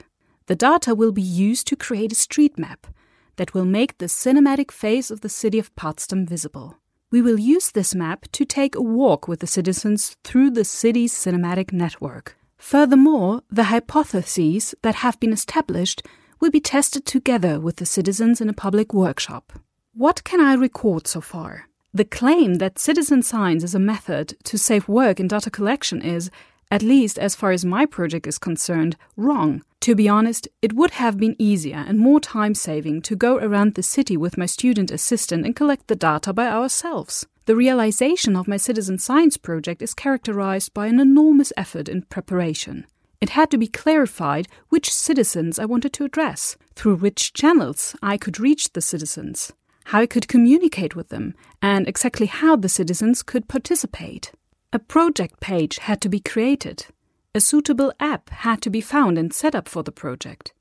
The 0.48 0.56
data 0.56 0.96
will 0.96 1.12
be 1.12 1.22
used 1.22 1.68
to 1.68 1.76
create 1.76 2.12
a 2.12 2.16
street 2.16 2.58
map 2.58 2.88
that 3.36 3.54
will 3.54 3.66
make 3.66 3.98
the 3.98 4.06
cinematic 4.06 4.72
face 4.72 5.12
of 5.12 5.22
the 5.22 5.30
city 5.30 5.60
of 5.60 5.76
Potsdam 5.76 6.26
visible. 6.26 6.78
We 7.12 7.22
will 7.22 7.40
use 7.40 7.72
this 7.72 7.94
map 7.94 8.26
to 8.32 8.46
take 8.46 8.76
a 8.76 8.82
walk 8.82 9.28
with 9.28 9.42
the 9.42 9.48
citizens 9.48 10.18
through 10.24 10.52
the 10.52 10.66
city's 10.66 11.14
cinematic 11.14 11.72
network. 11.72 12.38
Furthermore, 12.58 13.44
the 13.50 13.66
hypotheses 13.66 14.74
that 14.82 14.96
have 14.96 15.20
been 15.20 15.34
established 15.34 16.02
will 16.40 16.52
be 16.52 16.60
tested 16.60 17.06
together 17.06 17.60
with 17.60 17.78
the 17.78 17.86
citizens 17.86 18.42
in 18.42 18.50
a 18.50 18.54
public 18.54 18.94
workshop. 18.94 19.54
What 19.94 20.24
can 20.24 20.40
I 20.40 20.54
record 20.54 21.08
so 21.08 21.22
far? 21.22 21.68
The 21.94 22.06
claim 22.06 22.56
that 22.56 22.80
citizen 22.80 23.22
science 23.22 23.64
is 23.64 23.76
a 23.76 23.80
method 23.80 24.38
to 24.46 24.58
save 24.58 24.88
work 24.88 25.20
in 25.20 25.28
data 25.28 25.50
collection 25.50 26.02
is, 26.02 26.30
at 26.69 26.82
least 26.82 27.17
as 27.17 27.36
far 27.36 27.51
as 27.51 27.63
my 27.63 27.86
project 27.86 28.27
is 28.27 28.38
concerned, 28.38 28.95
wrong. 29.15 29.62
To 29.82 29.95
be 29.95 30.10
honest, 30.10 30.47
it 30.62 30.73
would 30.73 30.91
have 30.91 31.17
been 31.17 31.36
easier 31.39 31.84
and 31.88 31.99
more 31.99 32.19
time 32.19 32.53
saving 32.53 33.01
to 33.03 33.15
go 33.15 33.38
around 33.38 33.75
the 33.75 33.84
city 33.84 34.17
with 34.17 34.38
my 34.38 34.45
student 34.45 34.91
assistant 34.91 35.45
and 35.45 35.56
collect 35.56 35.88
the 35.88 35.95
data 35.95 36.34
by 36.34 36.47
ourselves. 36.47 37.25
The 37.45 37.56
realization 37.56 38.36
of 38.36 38.47
my 38.47 38.58
citizen 38.58 38.99
science 38.99 39.38
project 39.38 39.82
is 39.82 39.93
characterized 39.93 40.73
by 40.73 40.88
an 40.88 40.99
enormous 40.99 41.53
effort 41.56 41.88
in 41.88 42.01
preparation. 42.01 42.86
It 43.21 43.30
had 43.30 43.49
to 43.51 43.58
be 43.58 43.67
clarified 43.67 44.47
which 44.69 44.93
citizens 44.93 45.58
I 45.58 45.65
wanted 45.65 45.93
to 45.93 46.03
address, 46.03 46.58
through 46.75 46.97
which 46.97 47.34
channels 47.34 47.95
I 48.01 48.17
could 48.17 48.39
reach 48.39 48.73
the 48.73 48.82
citizens, 48.82 49.53
how 49.86 50.01
I 50.01 50.06
could 50.06 50.27
communicate 50.27 50.95
with 50.95 51.08
them, 51.08 51.34
and 51.62 51.88
exactly 51.88 52.25
how 52.25 52.58
the 52.58 52.69
citizens 52.69 53.23
could 53.23 53.47
participate. 53.47 54.34
A 54.73 54.80
project 54.80 55.39
page 55.39 55.77
had 55.77 56.01
to 56.01 56.10
be 56.10 56.19
created. 56.19 56.88
A 57.34 57.39
suitable 57.39 57.93
app 58.01 58.30
had 58.30 58.62
to 58.63 58.69
be 58.69 58.82
found 58.82 59.17
and 59.17 59.34
set 59.34 59.56
up 59.56 59.69
for 59.69 59.82
the 59.82 59.93
project. 59.93 60.53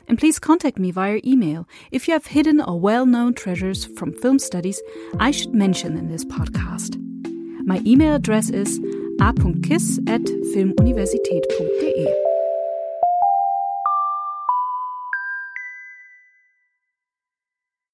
And 0.09 0.19
please 0.19 0.39
contact 0.39 0.79
me 0.79 0.91
via 0.93 1.21
email 1.27 1.69
if 1.91 2.09
you 2.09 2.15
have 2.15 2.25
hidden 2.27 2.63
or 2.63 2.81
well 2.81 3.05
known 3.05 3.35
treasures 3.35 3.85
from 3.85 4.15
film 4.15 4.39
studies 4.39 4.81
I 5.19 5.31
should 5.31 5.53
mention 5.53 5.99
in 5.99 6.09
this 6.09 6.25
podcast. 6.25 7.12
My 7.65 7.81
email 7.87 8.15
address 8.15 8.51
is 8.51 8.81
a.kiss 9.21 10.01
at 10.07 10.23
filmuniversität.de. 10.55 12.32